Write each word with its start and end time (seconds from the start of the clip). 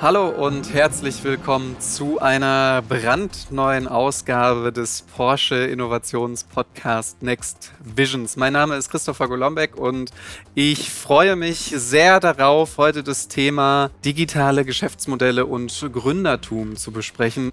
Hallo 0.00 0.28
und 0.28 0.72
herzlich 0.72 1.24
willkommen 1.24 1.80
zu 1.80 2.20
einer 2.20 2.82
brandneuen 2.88 3.88
Ausgabe 3.88 4.72
des 4.72 5.02
Porsche 5.02 5.56
Innovations 5.56 6.44
Podcast 6.44 7.20
Next 7.20 7.72
Visions. 7.80 8.36
Mein 8.36 8.52
Name 8.52 8.76
ist 8.76 8.90
Christopher 8.90 9.26
Golombek 9.26 9.76
und 9.76 10.12
ich 10.54 10.88
freue 10.88 11.34
mich 11.34 11.74
sehr 11.74 12.20
darauf, 12.20 12.78
heute 12.78 13.02
das 13.02 13.26
Thema 13.26 13.90
digitale 14.04 14.64
Geschäftsmodelle 14.64 15.46
und 15.46 15.90
Gründertum 15.92 16.76
zu 16.76 16.92
besprechen. 16.92 17.50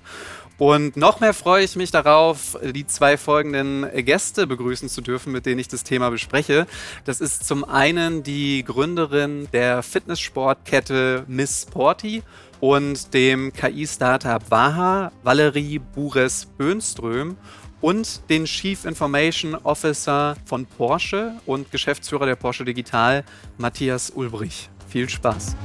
Und 0.57 0.95
noch 0.95 1.19
mehr 1.19 1.33
freue 1.33 1.65
ich 1.65 1.75
mich 1.75 1.91
darauf, 1.91 2.57
die 2.63 2.87
zwei 2.87 3.17
folgenden 3.17 3.89
Gäste 4.05 4.47
begrüßen 4.47 4.87
zu 4.87 5.01
dürfen, 5.01 5.33
mit 5.33 5.45
denen 5.45 5.59
ich 5.59 5.67
das 5.67 5.83
Thema 5.83 6.09
bespreche. 6.09 6.65
Das 7.03 7.19
ist 7.19 7.45
zum 7.45 7.65
einen 7.65 8.23
die 8.23 8.63
Gründerin 8.63 9.49
der 9.51 9.83
Fitnesssportkette 9.83 11.25
Miss 11.27 11.63
Sporty 11.63 12.23
und 12.61 13.13
dem 13.13 13.51
KI-Startup 13.51 14.41
Waha, 14.49 15.11
Valerie 15.23 15.79
Bures-Böhnström 15.79 17.35
und 17.81 18.29
den 18.29 18.45
Chief 18.45 18.85
Information 18.85 19.55
Officer 19.55 20.37
von 20.45 20.65
Porsche 20.65 21.33
und 21.45 21.69
Geschäftsführer 21.69 22.25
der 22.25 22.35
Porsche 22.37 22.63
Digital, 22.63 23.25
Matthias 23.57 24.09
Ulbrich. 24.09 24.69
Viel 24.87 25.09
Spaß. 25.09 25.57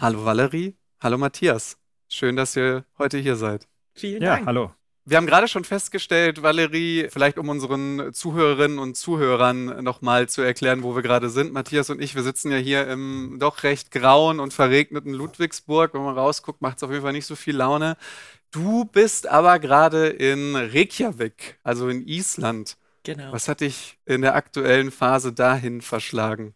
Hallo 0.00 0.24
Valerie, 0.24 0.74
hallo 1.00 1.18
Matthias. 1.18 1.79
Schön, 2.12 2.34
dass 2.34 2.56
ihr 2.56 2.84
heute 2.98 3.18
hier 3.18 3.36
seid. 3.36 3.68
Vielen 3.94 4.20
Dank. 4.20 4.40
Ja, 4.40 4.46
hallo. 4.46 4.72
Wir 5.04 5.16
haben 5.16 5.26
gerade 5.26 5.46
schon 5.46 5.62
festgestellt, 5.62 6.42
Valerie, 6.42 7.06
vielleicht 7.08 7.38
um 7.38 7.48
unseren 7.48 8.12
Zuhörerinnen 8.12 8.80
und 8.80 8.96
Zuhörern 8.96 9.82
nochmal 9.84 10.28
zu 10.28 10.42
erklären, 10.42 10.82
wo 10.82 10.96
wir 10.96 11.02
gerade 11.02 11.30
sind. 11.30 11.52
Matthias 11.52 11.88
und 11.88 12.02
ich, 12.02 12.16
wir 12.16 12.24
sitzen 12.24 12.50
ja 12.50 12.58
hier 12.58 12.88
im 12.88 13.36
doch 13.38 13.62
recht 13.62 13.92
grauen 13.92 14.40
und 14.40 14.52
verregneten 14.52 15.14
Ludwigsburg. 15.14 15.94
Wenn 15.94 16.02
man 16.02 16.18
rausguckt, 16.18 16.60
macht 16.60 16.78
es 16.78 16.82
auf 16.82 16.90
jeden 16.90 17.02
Fall 17.02 17.12
nicht 17.12 17.26
so 17.26 17.36
viel 17.36 17.56
Laune. 17.56 17.96
Du 18.50 18.84
bist 18.84 19.28
aber 19.28 19.60
gerade 19.60 20.08
in 20.08 20.56
Reykjavik, 20.56 21.60
also 21.62 21.88
in 21.88 22.06
Island. 22.08 22.76
Genau. 23.04 23.32
Was 23.32 23.46
hat 23.46 23.60
dich 23.60 23.98
in 24.04 24.22
der 24.22 24.34
aktuellen 24.34 24.90
Phase 24.90 25.32
dahin 25.32 25.80
verschlagen? 25.80 26.54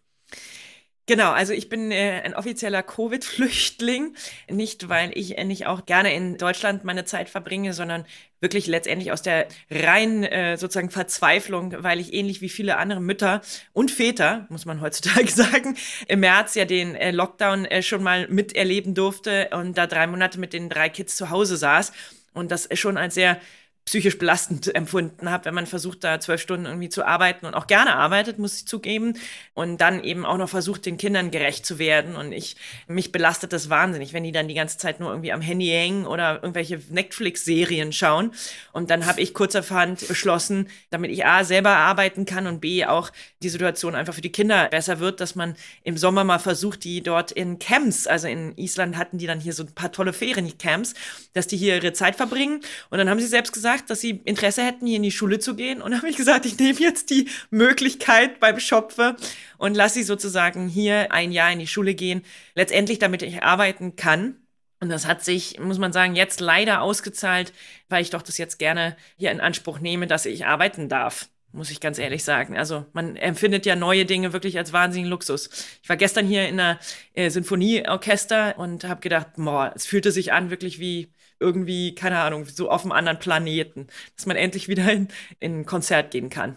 Genau, 1.06 1.32
also 1.32 1.52
ich 1.52 1.68
bin 1.68 1.90
äh, 1.90 2.22
ein 2.24 2.34
offizieller 2.34 2.82
Covid-Flüchtling. 2.82 4.14
Nicht, 4.48 4.88
weil 4.88 5.10
ich 5.14 5.36
äh, 5.36 5.44
nicht 5.44 5.66
auch 5.66 5.84
gerne 5.84 6.14
in 6.14 6.38
Deutschland 6.38 6.84
meine 6.84 7.04
Zeit 7.04 7.28
verbringe, 7.28 7.74
sondern 7.74 8.06
wirklich 8.40 8.66
letztendlich 8.66 9.12
aus 9.12 9.20
der 9.20 9.46
reinen 9.70 10.24
äh, 10.24 10.56
sozusagen 10.56 10.88
Verzweiflung, 10.88 11.74
weil 11.82 12.00
ich 12.00 12.14
ähnlich 12.14 12.40
wie 12.40 12.48
viele 12.48 12.78
andere 12.78 13.00
Mütter 13.00 13.42
und 13.74 13.90
Väter, 13.90 14.46
muss 14.48 14.64
man 14.64 14.80
heutzutage 14.80 15.28
sagen, 15.30 15.76
im 16.08 16.20
März 16.20 16.54
ja 16.54 16.64
den 16.64 16.94
äh, 16.94 17.10
Lockdown 17.10 17.66
äh, 17.66 17.82
schon 17.82 18.02
mal 18.02 18.26
miterleben 18.28 18.94
durfte 18.94 19.50
und 19.52 19.76
da 19.76 19.86
drei 19.86 20.06
Monate 20.06 20.40
mit 20.40 20.54
den 20.54 20.70
drei 20.70 20.88
Kids 20.88 21.16
zu 21.16 21.28
Hause 21.28 21.58
saß. 21.58 21.92
Und 22.32 22.50
das 22.50 22.68
schon 22.72 22.96
als 22.96 23.14
sehr 23.14 23.38
psychisch 23.84 24.18
belastend 24.18 24.74
empfunden 24.74 25.30
habe, 25.30 25.44
wenn 25.44 25.54
man 25.54 25.66
versucht, 25.66 26.04
da 26.04 26.18
zwölf 26.18 26.40
Stunden 26.40 26.64
irgendwie 26.64 26.88
zu 26.88 27.06
arbeiten 27.06 27.44
und 27.44 27.54
auch 27.54 27.66
gerne 27.66 27.96
arbeitet, 27.96 28.38
muss 28.38 28.56
ich 28.56 28.66
zugeben. 28.66 29.18
Und 29.52 29.78
dann 29.78 30.02
eben 30.02 30.24
auch 30.24 30.38
noch 30.38 30.48
versucht, 30.48 30.86
den 30.86 30.96
Kindern 30.96 31.30
gerecht 31.30 31.66
zu 31.66 31.78
werden. 31.78 32.16
Und 32.16 32.32
ich, 32.32 32.56
mich 32.86 33.12
belastet 33.12 33.52
das 33.52 33.68
wahnsinnig, 33.68 34.14
wenn 34.14 34.24
die 34.24 34.32
dann 34.32 34.48
die 34.48 34.54
ganze 34.54 34.78
Zeit 34.78 35.00
nur 35.00 35.10
irgendwie 35.10 35.32
am 35.32 35.42
Handy 35.42 35.66
hängen 35.66 36.06
oder 36.06 36.36
irgendwelche 36.36 36.80
Netflix-Serien 36.88 37.92
schauen. 37.92 38.32
Und 38.72 38.88
dann 38.88 39.04
habe 39.04 39.20
ich 39.20 39.34
kurzerhand 39.34 40.08
beschlossen, 40.08 40.68
damit 40.88 41.10
ich 41.10 41.26
A, 41.26 41.44
selber 41.44 41.76
arbeiten 41.76 42.24
kann 42.24 42.46
und 42.46 42.60
B, 42.60 42.86
auch 42.86 43.10
die 43.42 43.50
Situation 43.50 43.94
einfach 43.94 44.14
für 44.14 44.22
die 44.22 44.32
Kinder 44.32 44.68
besser 44.68 44.98
wird, 44.98 45.20
dass 45.20 45.34
man 45.34 45.56
im 45.82 45.98
Sommer 45.98 46.24
mal 46.24 46.38
versucht, 46.38 46.84
die 46.84 47.02
dort 47.02 47.32
in 47.32 47.58
Camps, 47.58 48.06
also 48.06 48.28
in 48.28 48.56
Island 48.56 48.96
hatten 48.96 49.18
die 49.18 49.26
dann 49.26 49.40
hier 49.40 49.52
so 49.52 49.62
ein 49.64 49.74
paar 49.74 49.92
tolle 49.92 50.14
Feriencamps, 50.14 50.94
dass 51.34 51.46
die 51.46 51.58
hier 51.58 51.76
ihre 51.76 51.92
Zeit 51.92 52.16
verbringen. 52.16 52.62
Und 52.88 52.98
dann 52.98 53.10
haben 53.10 53.20
sie 53.20 53.26
selbst 53.26 53.52
gesagt, 53.52 53.73
gesagt, 53.74 53.90
dass 53.90 54.00
sie 54.00 54.20
Interesse 54.24 54.64
hätten, 54.64 54.86
hier 54.86 54.96
in 54.96 55.02
die 55.02 55.10
Schule 55.10 55.38
zu 55.38 55.56
gehen. 55.56 55.82
Und 55.82 55.94
habe 55.96 56.08
ich 56.08 56.16
gesagt, 56.16 56.46
ich 56.46 56.58
nehme 56.58 56.78
jetzt 56.78 57.10
die 57.10 57.28
Möglichkeit 57.50 58.40
beim 58.40 58.60
Schopfe 58.60 59.16
und 59.58 59.74
lasse 59.74 59.94
sie 59.94 60.02
sozusagen 60.04 60.68
hier 60.68 61.12
ein 61.12 61.32
Jahr 61.32 61.52
in 61.52 61.58
die 61.58 61.66
Schule 61.66 61.94
gehen. 61.94 62.22
Letztendlich, 62.54 62.98
damit 62.98 63.22
ich 63.22 63.42
arbeiten 63.42 63.96
kann. 63.96 64.36
Und 64.80 64.90
das 64.90 65.06
hat 65.06 65.24
sich, 65.24 65.58
muss 65.60 65.78
man 65.78 65.92
sagen, 65.92 66.14
jetzt 66.14 66.40
leider 66.40 66.82
ausgezahlt, 66.82 67.52
weil 67.88 68.02
ich 68.02 68.10
doch 68.10 68.22
das 68.22 68.38
jetzt 68.38 68.58
gerne 68.58 68.96
hier 69.16 69.30
in 69.30 69.40
Anspruch 69.40 69.80
nehme, 69.80 70.06
dass 70.06 70.26
ich 70.26 70.46
arbeiten 70.46 70.88
darf 70.88 71.28
muss 71.54 71.70
ich 71.70 71.80
ganz 71.80 71.98
ehrlich 71.98 72.24
sagen. 72.24 72.58
Also 72.58 72.84
man 72.94 73.14
empfindet 73.14 73.64
ja 73.64 73.76
neue 73.76 74.04
Dinge 74.04 74.32
wirklich 74.32 74.58
als 74.58 74.72
wahnsinnigen 74.72 75.08
Luxus. 75.08 75.48
Ich 75.82 75.88
war 75.88 75.96
gestern 75.96 76.26
hier 76.26 76.48
in 76.48 76.58
einer 76.58 76.80
äh, 77.14 77.30
Sinfonieorchester 77.30 78.58
und 78.58 78.82
habe 78.82 79.00
gedacht, 79.00 79.28
boah, 79.36 79.72
es 79.74 79.86
fühlte 79.86 80.10
sich 80.10 80.32
an 80.32 80.50
wirklich 80.50 80.80
wie 80.80 81.12
irgendwie, 81.40 81.94
keine 81.94 82.20
Ahnung, 82.20 82.46
so 82.46 82.70
auf 82.70 82.82
einem 82.82 82.92
anderen 82.92 83.18
Planeten, 83.18 83.88
dass 84.16 84.26
man 84.26 84.36
endlich 84.36 84.68
wieder 84.68 84.90
in, 84.92 85.08
in 85.40 85.60
ein 85.60 85.66
Konzert 85.66 86.10
gehen 86.10 86.30
kann. 86.30 86.56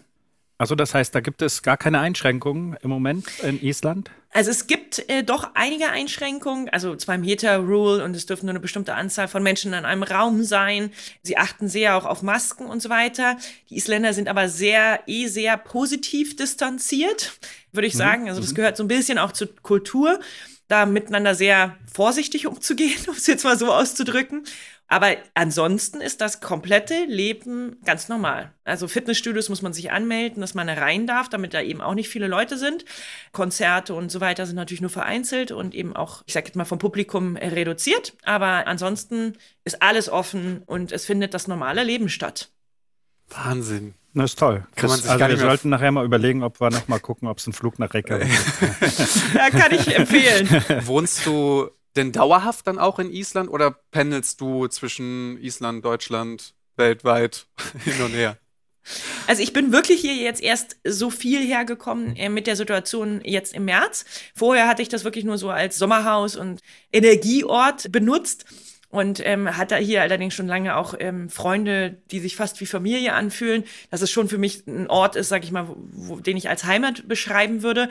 Also 0.58 0.74
das 0.74 0.92
heißt, 0.92 1.14
da 1.14 1.20
gibt 1.20 1.40
es 1.40 1.62
gar 1.62 1.76
keine 1.76 2.00
Einschränkungen 2.00 2.76
im 2.82 2.90
Moment 2.90 3.26
in 3.44 3.62
Island? 3.62 4.10
Also 4.32 4.50
es 4.50 4.66
gibt 4.66 5.08
äh, 5.08 5.22
doch 5.22 5.52
einige 5.54 5.88
Einschränkungen, 5.88 6.68
also 6.68 6.96
zwei 6.96 7.16
Meter 7.16 7.58
Rule 7.58 8.04
und 8.04 8.14
es 8.14 8.26
dürfen 8.26 8.46
nur 8.46 8.50
eine 8.52 8.60
bestimmte 8.60 8.94
Anzahl 8.94 9.28
von 9.28 9.42
Menschen 9.42 9.72
in 9.72 9.84
einem 9.84 10.02
Raum 10.02 10.42
sein. 10.42 10.90
Sie 11.22 11.38
achten 11.38 11.68
sehr 11.68 11.96
auch 11.96 12.04
auf 12.04 12.22
Masken 12.22 12.66
und 12.66 12.82
so 12.82 12.90
weiter. 12.90 13.38
Die 13.70 13.76
Isländer 13.76 14.12
sind 14.12 14.28
aber 14.28 14.48
sehr, 14.48 15.00
eh 15.06 15.28
sehr 15.28 15.56
positiv 15.56 16.34
distanziert, 16.34 17.38
würde 17.72 17.86
ich 17.86 17.94
mhm. 17.94 17.98
sagen. 17.98 18.28
Also 18.28 18.40
das 18.40 18.50
mhm. 18.50 18.56
gehört 18.56 18.76
so 18.76 18.84
ein 18.84 18.88
bisschen 18.88 19.18
auch 19.18 19.32
zur 19.32 19.54
Kultur 19.62 20.18
da 20.68 20.86
miteinander 20.86 21.34
sehr 21.34 21.76
vorsichtig 21.92 22.46
umzugehen, 22.46 22.98
um 23.08 23.14
es 23.14 23.26
jetzt 23.26 23.44
mal 23.44 23.58
so 23.58 23.72
auszudrücken. 23.72 24.44
Aber 24.90 25.16
ansonsten 25.34 26.00
ist 26.00 26.22
das 26.22 26.40
komplette 26.40 27.04
Leben 27.04 27.76
ganz 27.84 28.08
normal. 28.08 28.54
Also 28.64 28.88
Fitnessstudios 28.88 29.50
muss 29.50 29.60
man 29.60 29.74
sich 29.74 29.90
anmelden, 29.90 30.40
dass 30.40 30.54
man 30.54 30.68
rein 30.70 31.06
darf, 31.06 31.28
damit 31.28 31.52
da 31.52 31.60
eben 31.60 31.82
auch 31.82 31.92
nicht 31.92 32.08
viele 32.08 32.26
Leute 32.26 32.56
sind. 32.56 32.86
Konzerte 33.32 33.92
und 33.92 34.10
so 34.10 34.22
weiter 34.22 34.46
sind 34.46 34.56
natürlich 34.56 34.80
nur 34.80 34.88
vereinzelt 34.88 35.52
und 35.52 35.74
eben 35.74 35.94
auch, 35.94 36.22
ich 36.24 36.32
sage 36.32 36.46
jetzt 36.46 36.56
mal, 36.56 36.64
vom 36.64 36.78
Publikum 36.78 37.36
reduziert. 37.36 38.14
Aber 38.24 38.66
ansonsten 38.66 39.36
ist 39.64 39.82
alles 39.82 40.08
offen 40.08 40.62
und 40.64 40.90
es 40.90 41.04
findet 41.04 41.34
das 41.34 41.48
normale 41.48 41.84
Leben 41.84 42.08
statt. 42.08 42.50
Wahnsinn. 43.28 43.92
Das 44.14 44.32
ist 44.32 44.38
toll. 44.38 44.66
Kann 44.74 44.90
das, 44.90 45.06
also 45.06 45.28
wir 45.28 45.36
sollten 45.36 45.68
nachher 45.68 45.92
mal 45.92 46.04
überlegen, 46.04 46.42
ob 46.42 46.60
wir 46.60 46.70
noch 46.70 46.88
mal 46.88 46.98
gucken, 46.98 47.28
ob 47.28 47.38
es 47.38 47.46
einen 47.46 47.52
Flug 47.52 47.78
nach 47.78 47.92
Reykjavik 47.92 48.28
gibt. 48.60 49.34
ja, 49.34 49.50
kann 49.50 49.72
ich 49.72 49.94
empfehlen. 49.94 50.48
Wohnst 50.86 51.26
du 51.26 51.70
denn 51.96 52.12
dauerhaft 52.12 52.66
dann 52.66 52.78
auch 52.78 52.98
in 52.98 53.10
Island 53.10 53.50
oder 53.50 53.70
pendelst 53.90 54.40
du 54.40 54.66
zwischen 54.68 55.36
Island, 55.38 55.84
Deutschland, 55.84 56.54
weltweit 56.76 57.46
hin 57.84 58.02
und 58.02 58.12
her? 58.12 58.38
Also 59.26 59.42
ich 59.42 59.52
bin 59.52 59.72
wirklich 59.72 60.00
hier 60.00 60.14
jetzt 60.14 60.42
erst 60.42 60.78
so 60.84 61.10
viel 61.10 61.46
hergekommen 61.46 62.16
äh, 62.16 62.30
mit 62.30 62.46
der 62.46 62.56
Situation 62.56 63.20
jetzt 63.22 63.52
im 63.52 63.66
März. 63.66 64.06
Vorher 64.34 64.66
hatte 64.66 64.80
ich 64.80 64.88
das 64.88 65.04
wirklich 65.04 65.26
nur 65.26 65.36
so 65.36 65.50
als 65.50 65.76
Sommerhaus 65.76 66.36
und 66.36 66.60
Energieort 66.90 67.92
benutzt 67.92 68.46
und 68.90 69.24
ähm, 69.24 69.56
hat 69.56 69.70
da 69.70 69.76
hier 69.76 70.02
allerdings 70.02 70.34
schon 70.34 70.46
lange 70.46 70.76
auch 70.76 70.94
ähm, 70.98 71.28
Freunde, 71.28 71.98
die 72.10 72.20
sich 72.20 72.36
fast 72.36 72.60
wie 72.60 72.66
Familie 72.66 73.12
anfühlen, 73.12 73.64
dass 73.90 74.00
es 74.00 74.10
schon 74.10 74.28
für 74.28 74.38
mich 74.38 74.66
ein 74.66 74.88
Ort 74.88 75.14
ist, 75.14 75.28
sag 75.28 75.44
ich 75.44 75.52
mal, 75.52 75.68
wo, 75.68 75.76
wo, 75.92 76.20
den 76.20 76.36
ich 76.36 76.48
als 76.48 76.64
Heimat 76.64 77.06
beschreiben 77.06 77.62
würde. 77.62 77.90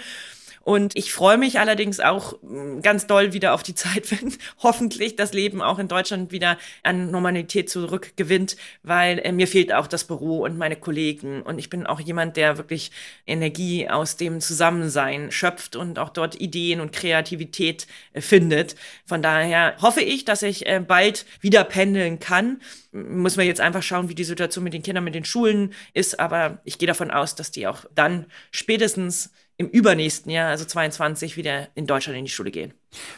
Und 0.68 0.98
ich 0.98 1.14
freue 1.14 1.38
mich 1.38 1.62
allerdings 1.62 2.02
auch 2.02 2.42
mm, 2.42 2.82
ganz 2.82 3.08
doll 3.08 3.32
wieder 3.32 3.54
auf 3.54 3.64
die 3.64 3.74
Zeit, 3.74 4.12
wenn 4.12 4.34
hoffentlich 4.62 5.16
das 5.16 5.32
Leben 5.32 5.62
auch 5.62 5.80
in 5.80 5.88
Deutschland 5.88 6.34
wieder 6.34 6.58
an 6.84 7.10
Normalität 7.10 7.70
zurückgewinnt, 7.70 8.58
weil 8.84 9.20
äh, 9.20 9.32
mir 9.32 9.48
fehlt 9.48 9.72
auch 9.72 9.88
das 9.88 10.04
Büro 10.04 10.44
und 10.44 10.58
meine 10.58 10.76
Kollegen. 10.76 11.42
Und 11.42 11.58
ich 11.58 11.70
bin 11.70 11.88
auch 11.88 12.02
jemand, 12.02 12.36
der 12.36 12.58
wirklich 12.58 12.92
Energie 13.26 13.88
aus 13.88 14.18
dem 14.18 14.42
Zusammensein 14.42 15.32
schöpft 15.32 15.78
und 15.78 16.00
auch 16.00 16.10
dort 16.10 16.36
Ideen 16.42 16.82
und 16.82 16.92
Kreativität 16.92 17.88
äh, 18.12 18.20
findet. 18.20 18.76
Von 19.06 19.22
daher 19.22 19.78
hoffe 19.82 20.02
ich, 20.02 20.26
dass 20.26 20.42
ich 20.42 20.66
äh, 20.66 20.82
bald 20.86 21.26
wieder 21.40 21.64
pendeln 21.64 22.20
kann 22.20 22.60
muss 22.92 23.38
man 23.38 23.46
jetzt 23.46 23.62
einfach 23.62 23.84
schauen, 23.84 24.10
wie 24.10 24.16
die 24.16 24.24
Situation 24.24 24.64
mit 24.64 24.74
den 24.74 24.82
Kindern, 24.82 25.04
mit 25.04 25.14
den 25.14 25.26
Schulen 25.26 25.74
ist. 25.94 26.20
Aber 26.20 26.62
ich 26.64 26.80
gehe 26.80 26.88
davon 26.88 27.12
aus, 27.12 27.36
dass 27.36 27.52
die 27.52 27.68
auch 27.68 27.86
dann 27.94 28.26
spätestens 28.50 29.30
im 29.58 29.68
übernächsten 29.68 30.32
Jahr, 30.32 30.50
also 30.50 30.66
22, 30.66 31.36
wieder 31.36 31.68
in 31.74 31.88
Deutschland 31.88 32.18
in 32.18 32.26
die 32.26 32.32
Schule 32.32 32.52
gehen. 32.52 32.74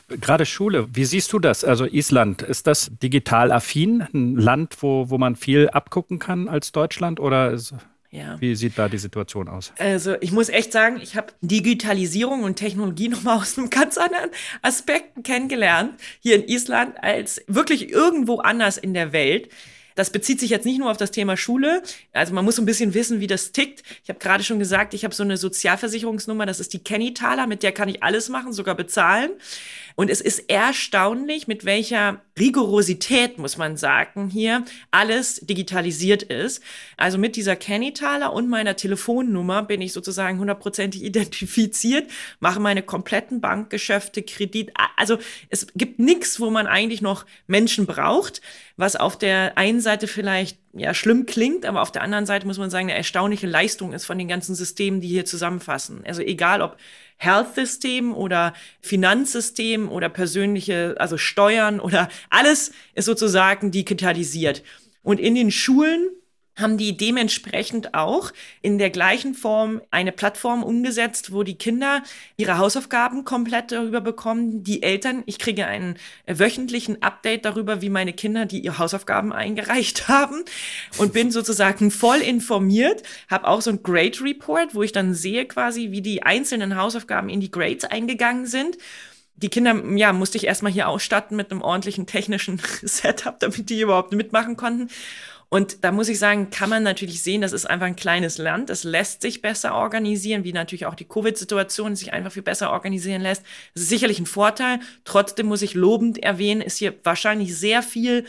Gerade 0.07 0.45
Schule, 0.45 0.87
wie 0.93 1.03
siehst 1.03 1.33
du 1.33 1.39
das? 1.39 1.63
Also 1.65 1.85
Island, 1.85 2.41
ist 2.41 2.65
das 2.65 2.91
digital 3.03 3.51
affin, 3.51 4.07
ein 4.13 4.35
Land, 4.35 4.77
wo, 4.81 5.09
wo 5.09 5.17
man 5.17 5.35
viel 5.35 5.69
abgucken 5.69 6.17
kann 6.17 6.47
als 6.47 6.71
Deutschland 6.71 7.19
oder 7.19 7.51
ist, 7.51 7.73
ja. 8.09 8.39
wie 8.39 8.55
sieht 8.55 8.77
da 8.77 8.87
die 8.87 8.97
Situation 8.97 9.49
aus? 9.49 9.73
Also 9.77 10.15
ich 10.21 10.31
muss 10.31 10.47
echt 10.47 10.71
sagen, 10.71 10.99
ich 11.01 11.17
habe 11.17 11.33
Digitalisierung 11.41 12.43
und 12.43 12.55
Technologie 12.55 13.09
nochmal 13.09 13.37
aus 13.37 13.57
einem 13.57 13.69
ganz 13.69 13.97
anderen 13.97 14.29
Aspekt 14.61 15.25
kennengelernt, 15.25 15.99
hier 16.21 16.35
in 16.35 16.47
Island, 16.47 16.95
als 17.03 17.43
wirklich 17.47 17.91
irgendwo 17.91 18.39
anders 18.39 18.77
in 18.77 18.93
der 18.93 19.11
Welt. 19.11 19.49
Das 19.99 20.11
bezieht 20.11 20.39
sich 20.39 20.49
jetzt 20.49 20.65
nicht 20.65 20.79
nur 20.79 20.89
auf 20.89 20.95
das 20.95 21.11
Thema 21.11 21.35
Schule. 21.35 21.83
Also 22.13 22.33
man 22.33 22.45
muss 22.45 22.57
ein 22.57 22.65
bisschen 22.65 22.93
wissen, 22.93 23.19
wie 23.19 23.27
das 23.27 23.51
tickt. 23.51 23.83
Ich 24.01 24.07
habe 24.07 24.17
gerade 24.17 24.45
schon 24.45 24.57
gesagt, 24.57 24.93
ich 24.93 25.03
habe 25.03 25.13
so 25.13 25.23
eine 25.23 25.35
Sozialversicherungsnummer, 25.35 26.45
das 26.45 26.61
ist 26.61 26.71
die 26.71 26.79
Kenny-Taler, 26.79 27.47
mit 27.47 27.63
der 27.63 27.73
kann 27.73 27.89
ich 27.89 28.01
alles 28.01 28.29
machen, 28.29 28.53
sogar 28.53 28.75
bezahlen. 28.75 29.31
Und 29.99 30.09
es 30.09 30.21
ist 30.21 30.49
erstaunlich, 30.49 31.49
mit 31.49 31.65
welcher 31.65 32.21
Rigorosität, 32.39 33.37
muss 33.37 33.57
man 33.57 33.75
sagen, 33.75 34.29
hier 34.29 34.63
alles 34.91 35.41
digitalisiert 35.41 36.23
ist. 36.23 36.63
Also 36.95 37.17
mit 37.17 37.35
dieser 37.35 37.57
Kenny-Taler 37.57 38.31
und 38.31 38.47
meiner 38.47 38.77
Telefonnummer 38.77 39.61
bin 39.61 39.81
ich 39.81 39.91
sozusagen 39.91 40.39
hundertprozentig 40.39 41.03
identifiziert, 41.03 42.09
mache 42.39 42.61
meine 42.61 42.81
kompletten 42.81 43.41
Bankgeschäfte, 43.41 44.23
Kredit. 44.23 44.71
Also 44.95 45.17
es 45.49 45.67
gibt 45.75 45.99
nichts, 45.99 46.39
wo 46.39 46.49
man 46.49 46.65
eigentlich 46.65 47.01
noch 47.01 47.25
Menschen 47.47 47.85
braucht, 47.85 48.41
was 48.77 48.95
auf 48.95 49.17
der 49.17 49.57
einen 49.57 49.81
Seite 49.81 50.07
vielleicht 50.07 50.59
ja 50.71 50.93
schlimm 50.93 51.25
klingt, 51.25 51.65
aber 51.65 51.81
auf 51.81 51.91
der 51.91 52.03
anderen 52.03 52.25
Seite 52.25 52.47
muss 52.47 52.57
man 52.57 52.69
sagen, 52.69 52.87
eine 52.87 52.95
erstaunliche 52.95 53.47
Leistung 53.47 53.91
ist 53.91 54.05
von 54.05 54.17
den 54.17 54.29
ganzen 54.29 54.55
Systemen, 54.55 55.01
die 55.01 55.09
hier 55.09 55.25
zusammenfassen. 55.25 56.03
Also 56.05 56.21
egal 56.21 56.61
ob 56.61 56.77
Health-System 57.19 58.13
oder 58.13 58.53
Finanzsystem 58.81 59.89
oder 59.89 60.09
persönliche, 60.09 60.95
also 60.97 61.17
Steuern 61.17 61.79
oder 61.79 62.09
alles 62.29 62.71
ist 62.95 63.05
sozusagen 63.05 63.71
digitalisiert. 63.71 64.63
Und 65.03 65.19
in 65.19 65.35
den 65.35 65.51
Schulen 65.51 66.09
haben 66.55 66.77
die 66.77 66.97
dementsprechend 66.97 67.93
auch 67.93 68.31
in 68.61 68.77
der 68.77 68.89
gleichen 68.89 69.33
Form 69.33 69.81
eine 69.91 70.11
Plattform 70.11 70.63
umgesetzt, 70.63 71.31
wo 71.31 71.43
die 71.43 71.57
Kinder 71.57 72.03
ihre 72.37 72.57
Hausaufgaben 72.57 73.23
komplett 73.23 73.71
darüber 73.71 74.01
bekommen. 74.01 74.63
Die 74.63 74.83
Eltern, 74.83 75.23
ich 75.25 75.39
kriege 75.39 75.65
einen 75.65 75.97
wöchentlichen 76.27 77.01
Update 77.01 77.45
darüber, 77.45 77.81
wie 77.81 77.89
meine 77.89 78.13
Kinder 78.13 78.45
die 78.45 78.59
ihre 78.59 78.77
Hausaufgaben 78.77 79.31
eingereicht 79.31 80.07
haben 80.07 80.43
und 80.97 81.13
bin 81.13 81.31
sozusagen 81.31 81.91
voll 81.91 82.19
informiert, 82.19 83.03
habe 83.29 83.47
auch 83.47 83.61
so 83.61 83.71
ein 83.71 83.83
Grade 83.83 84.21
Report, 84.21 84.75
wo 84.75 84.83
ich 84.83 84.91
dann 84.91 85.13
sehe 85.13 85.45
quasi, 85.45 85.91
wie 85.91 86.01
die 86.01 86.23
einzelnen 86.23 86.75
Hausaufgaben 86.75 87.29
in 87.29 87.39
die 87.39 87.51
Grades 87.51 87.85
eingegangen 87.85 88.45
sind 88.45 88.77
die 89.41 89.49
Kinder, 89.49 89.81
ja, 89.95 90.11
musste 90.11 90.37
ich 90.37 90.45
erstmal 90.45 90.71
hier 90.71 90.89
ausstatten 90.89 91.37
mit 91.37 91.51
einem 91.51 91.61
ordentlichen 91.61 92.05
technischen 92.05 92.61
Setup, 92.81 93.39
damit 93.39 93.69
die 93.69 93.81
überhaupt 93.81 94.11
mitmachen 94.11 94.57
konnten. 94.57 94.89
Und 95.51 95.83
da 95.83 95.91
muss 95.91 96.09
ich 96.09 96.19
sagen, 96.19 96.51
kann 96.51 96.69
man 96.69 96.83
natürlich 96.83 97.23
sehen, 97.23 97.41
das 97.41 97.53
ist 97.53 97.65
einfach 97.65 97.87
ein 97.87 97.95
kleines 97.95 98.37
Land. 98.37 98.69
Es 98.69 98.83
lässt 98.83 99.23
sich 99.23 99.41
besser 99.41 99.73
organisieren, 99.73 100.43
wie 100.43 100.53
natürlich 100.53 100.85
auch 100.85 100.93
die 100.93 101.07
Covid-Situation 101.07 101.95
sich 101.95 102.13
einfach 102.13 102.31
viel 102.31 102.43
besser 102.43 102.71
organisieren 102.71 103.23
lässt. 103.23 103.43
Das 103.73 103.83
ist 103.83 103.89
sicherlich 103.89 104.19
ein 104.19 104.27
Vorteil. 104.27 104.79
Trotzdem 105.05 105.47
muss 105.47 105.63
ich 105.63 105.73
lobend 105.73 106.19
erwähnen, 106.19 106.61
ist 106.61 106.77
hier 106.77 106.93
wahrscheinlich 107.03 107.57
sehr 107.57 107.81
viel 107.81 108.25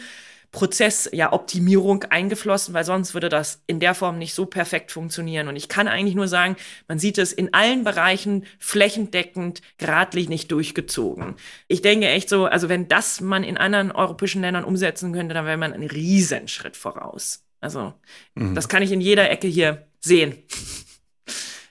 Prozess, 0.52 1.08
ja, 1.12 1.32
Optimierung 1.32 2.04
eingeflossen, 2.04 2.74
weil 2.74 2.84
sonst 2.84 3.14
würde 3.14 3.28
das 3.28 3.62
in 3.66 3.78
der 3.78 3.94
Form 3.94 4.18
nicht 4.18 4.34
so 4.34 4.46
perfekt 4.46 4.90
funktionieren. 4.90 5.46
Und 5.46 5.54
ich 5.54 5.68
kann 5.68 5.86
eigentlich 5.86 6.16
nur 6.16 6.26
sagen, 6.26 6.56
man 6.88 6.98
sieht 6.98 7.18
es 7.18 7.32
in 7.32 7.54
allen 7.54 7.84
Bereichen 7.84 8.44
flächendeckend, 8.58 9.62
geradlinig 9.78 10.48
durchgezogen. 10.48 11.36
Ich 11.68 11.82
denke 11.82 12.08
echt 12.08 12.28
so, 12.28 12.46
also 12.46 12.68
wenn 12.68 12.88
das 12.88 13.20
man 13.20 13.44
in 13.44 13.58
anderen 13.58 13.92
europäischen 13.92 14.40
Ländern 14.40 14.64
umsetzen 14.64 15.12
könnte, 15.12 15.34
dann 15.34 15.46
wäre 15.46 15.56
man 15.56 15.72
einen 15.72 15.88
Riesenschritt 15.88 16.76
voraus. 16.76 17.44
Also, 17.60 17.92
mhm. 18.34 18.54
das 18.54 18.68
kann 18.68 18.82
ich 18.82 18.90
in 18.90 19.00
jeder 19.00 19.30
Ecke 19.30 19.46
hier 19.46 19.86
sehen. 20.00 20.36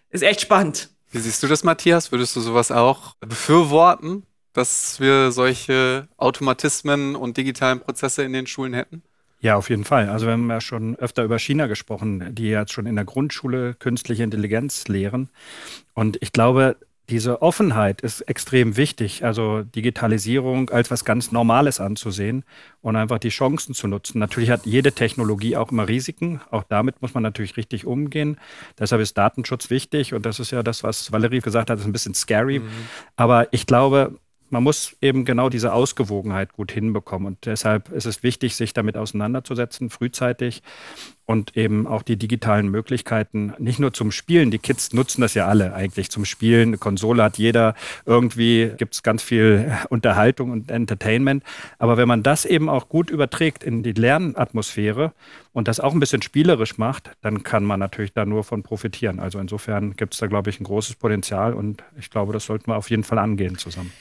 Ist 0.09 0.23
echt 0.23 0.41
spannend. 0.41 0.89
Wie 1.11 1.19
siehst 1.19 1.41
du 1.43 1.47
das, 1.47 1.63
Matthias? 1.63 2.11
Würdest 2.11 2.35
du 2.35 2.41
sowas 2.41 2.71
auch 2.71 3.15
befürworten? 3.19 4.23
Dass 4.53 4.99
wir 4.99 5.31
solche 5.31 6.07
Automatismen 6.17 7.15
und 7.15 7.37
digitalen 7.37 7.79
Prozesse 7.79 8.23
in 8.23 8.33
den 8.33 8.47
Schulen 8.47 8.73
hätten? 8.73 9.03
Ja, 9.41 9.55
auf 9.55 9.69
jeden 9.69 9.85
Fall. 9.85 10.09
Also 10.09 10.25
wir 10.25 10.33
haben 10.33 10.49
ja 10.49 10.59
schon 10.59 10.97
öfter 10.97 11.23
über 11.23 11.39
China 11.39 11.67
gesprochen, 11.67 12.35
die 12.35 12.49
jetzt 12.49 12.73
schon 12.73 12.85
in 12.85 12.95
der 12.95 13.05
Grundschule 13.05 13.73
künstliche 13.73 14.23
Intelligenz 14.23 14.87
lehren. 14.89 15.29
Und 15.93 16.17
ich 16.21 16.33
glaube, 16.33 16.75
diese 17.09 17.41
Offenheit 17.41 18.01
ist 18.01 18.21
extrem 18.21 18.77
wichtig, 18.77 19.25
also 19.25 19.63
Digitalisierung 19.63 20.69
als 20.69 20.91
was 20.91 21.05
ganz 21.05 21.31
Normales 21.31 21.79
anzusehen 21.79 22.43
und 22.81 22.95
einfach 22.95 23.17
die 23.17 23.29
Chancen 23.29 23.73
zu 23.73 23.87
nutzen. 23.87 24.19
Natürlich 24.19 24.51
hat 24.51 24.65
jede 24.65 24.91
Technologie 24.91 25.57
auch 25.57 25.71
immer 25.71 25.87
Risiken, 25.87 26.39
auch 26.51 26.63
damit 26.63 27.01
muss 27.01 27.15
man 27.15 27.23
natürlich 27.23 27.57
richtig 27.57 27.85
umgehen. 27.85 28.37
Deshalb 28.77 29.01
ist 29.01 29.17
Datenschutz 29.17 29.69
wichtig 29.69 30.13
und 30.13 30.25
das 30.25 30.39
ist 30.39 30.51
ja 30.51 30.61
das, 30.61 30.83
was 30.83 31.11
Valerie 31.11 31.39
gesagt 31.39 31.69
hat, 31.69 31.79
ist 31.79 31.85
ein 31.85 31.93
bisschen 31.93 32.13
scary. 32.13 32.59
Mhm. 32.59 32.69
Aber 33.15 33.51
ich 33.51 33.65
glaube, 33.65 34.19
man 34.51 34.63
muss 34.63 34.95
eben 35.01 35.25
genau 35.25 35.49
diese 35.49 35.73
Ausgewogenheit 35.73 36.53
gut 36.53 36.71
hinbekommen. 36.71 37.27
Und 37.27 37.45
deshalb 37.45 37.89
ist 37.89 38.05
es 38.05 38.23
wichtig, 38.23 38.55
sich 38.55 38.73
damit 38.73 38.97
auseinanderzusetzen, 38.97 39.89
frühzeitig 39.89 40.61
und 41.29 41.55
eben 41.55 41.85
auch 41.85 42.01
die 42.01 42.17
digitalen 42.17 42.69
Möglichkeiten, 42.69 43.53
nicht 43.59 43.77
nur 43.77 43.93
zum 43.93 44.11
Spielen. 44.11 44.49
Die 44.49 44.57
Kids 44.57 44.93
nutzen 44.93 45.21
das 45.21 45.35
ja 45.35 45.45
alle 45.45 45.75
eigentlich 45.75 46.09
zum 46.09 46.25
Spielen. 46.25 46.69
Eine 46.69 46.79
Konsole 46.79 47.21
hat 47.21 47.37
jeder. 47.37 47.75
Irgendwie 48.07 48.71
gibt 48.77 48.95
es 48.95 49.03
ganz 49.03 49.21
viel 49.21 49.71
Unterhaltung 49.89 50.49
und 50.49 50.71
Entertainment. 50.71 51.43
Aber 51.77 51.97
wenn 51.97 52.07
man 52.07 52.23
das 52.23 52.45
eben 52.45 52.67
auch 52.67 52.89
gut 52.89 53.11
überträgt 53.11 53.63
in 53.63 53.83
die 53.83 53.91
Lernatmosphäre 53.93 55.13
und 55.53 55.67
das 55.67 55.79
auch 55.79 55.93
ein 55.93 55.99
bisschen 55.99 56.23
spielerisch 56.23 56.79
macht, 56.79 57.11
dann 57.21 57.43
kann 57.43 57.63
man 57.63 57.79
natürlich 57.79 58.13
da 58.13 58.25
nur 58.25 58.43
von 58.43 58.63
profitieren. 58.63 59.19
Also 59.19 59.37
insofern 59.37 59.95
gibt 59.95 60.15
es 60.15 60.19
da, 60.19 60.25
glaube 60.25 60.49
ich, 60.49 60.59
ein 60.59 60.63
großes 60.63 60.95
Potenzial 60.95 61.53
und 61.53 61.83
ich 61.99 62.09
glaube, 62.09 62.33
das 62.33 62.45
sollten 62.45 62.71
wir 62.71 62.75
auf 62.75 62.89
jeden 62.89 63.03
Fall 63.03 63.19
angehen 63.19 63.55
zusammen. 63.55 63.91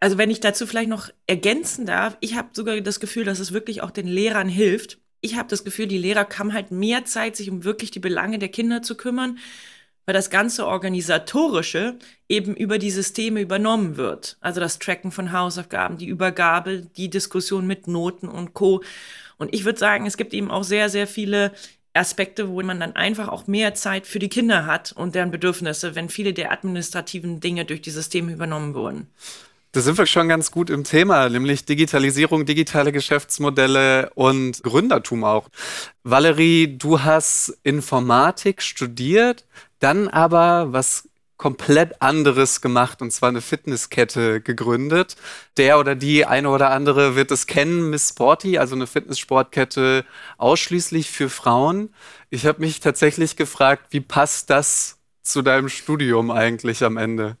Also 0.00 0.16
wenn 0.16 0.30
ich 0.30 0.40
dazu 0.40 0.66
vielleicht 0.66 0.88
noch 0.88 1.10
ergänzen 1.26 1.84
darf, 1.84 2.16
ich 2.20 2.34
habe 2.34 2.48
sogar 2.52 2.80
das 2.80 3.00
Gefühl, 3.00 3.24
dass 3.24 3.38
es 3.38 3.52
wirklich 3.52 3.82
auch 3.82 3.90
den 3.90 4.06
Lehrern 4.06 4.48
hilft. 4.48 4.98
Ich 5.20 5.36
habe 5.36 5.48
das 5.48 5.62
Gefühl, 5.62 5.86
die 5.86 5.98
Lehrer 5.98 6.26
haben 6.38 6.54
halt 6.54 6.70
mehr 6.70 7.04
Zeit, 7.04 7.36
sich 7.36 7.50
um 7.50 7.64
wirklich 7.64 7.90
die 7.90 8.00
Belange 8.00 8.38
der 8.38 8.48
Kinder 8.48 8.80
zu 8.80 8.96
kümmern, 8.96 9.38
weil 10.06 10.14
das 10.14 10.30
ganze 10.30 10.66
Organisatorische 10.66 11.98
eben 12.30 12.56
über 12.56 12.78
die 12.78 12.90
Systeme 12.90 13.42
übernommen 13.42 13.98
wird. 13.98 14.38
Also 14.40 14.58
das 14.58 14.78
Tracken 14.78 15.12
von 15.12 15.32
Hausaufgaben, 15.32 15.98
die 15.98 16.08
Übergabe, 16.08 16.86
die 16.96 17.10
Diskussion 17.10 17.66
mit 17.66 17.86
Noten 17.86 18.26
und 18.26 18.54
Co. 18.54 18.82
Und 19.36 19.54
ich 19.54 19.66
würde 19.66 19.78
sagen, 19.78 20.06
es 20.06 20.16
gibt 20.16 20.32
eben 20.32 20.50
auch 20.50 20.64
sehr, 20.64 20.88
sehr 20.88 21.06
viele 21.06 21.52
Aspekte, 21.92 22.48
wo 22.48 22.62
man 22.62 22.80
dann 22.80 22.96
einfach 22.96 23.28
auch 23.28 23.46
mehr 23.46 23.74
Zeit 23.74 24.06
für 24.06 24.18
die 24.18 24.28
Kinder 24.30 24.64
hat 24.64 24.92
und 24.92 25.14
deren 25.14 25.30
Bedürfnisse, 25.30 25.94
wenn 25.94 26.08
viele 26.08 26.32
der 26.32 26.52
administrativen 26.52 27.40
Dinge 27.40 27.66
durch 27.66 27.82
die 27.82 27.90
Systeme 27.90 28.32
übernommen 28.32 28.74
wurden. 28.74 29.08
Da 29.72 29.80
sind 29.80 29.98
wir 29.98 30.06
schon 30.06 30.28
ganz 30.28 30.50
gut 30.50 30.68
im 30.68 30.82
Thema, 30.82 31.28
nämlich 31.28 31.64
Digitalisierung, 31.64 32.44
digitale 32.44 32.90
Geschäftsmodelle 32.90 34.10
und 34.16 34.60
Gründertum 34.64 35.22
auch. 35.22 35.48
Valerie, 36.02 36.76
du 36.76 37.02
hast 37.02 37.56
Informatik 37.62 38.62
studiert, 38.62 39.46
dann 39.78 40.08
aber 40.08 40.72
was 40.72 41.08
komplett 41.36 42.02
anderes 42.02 42.60
gemacht 42.60 43.00
und 43.00 43.12
zwar 43.12 43.28
eine 43.28 43.40
Fitnesskette 43.40 44.40
gegründet. 44.40 45.14
Der 45.56 45.78
oder 45.78 45.94
die 45.94 46.26
eine 46.26 46.50
oder 46.50 46.70
andere 46.70 47.14
wird 47.14 47.30
es 47.30 47.46
kennen, 47.46 47.90
Miss 47.90 48.08
Sporty, 48.08 48.58
also 48.58 48.74
eine 48.74 48.88
Fitnesssportkette 48.88 50.04
ausschließlich 50.36 51.10
für 51.10 51.30
Frauen. 51.30 51.94
Ich 52.28 52.44
habe 52.44 52.60
mich 52.60 52.80
tatsächlich 52.80 53.36
gefragt, 53.36 53.86
wie 53.90 54.00
passt 54.00 54.50
das 54.50 54.98
zu 55.22 55.42
deinem 55.42 55.68
Studium 55.68 56.32
eigentlich 56.32 56.82
am 56.82 56.96
Ende? 56.96 57.36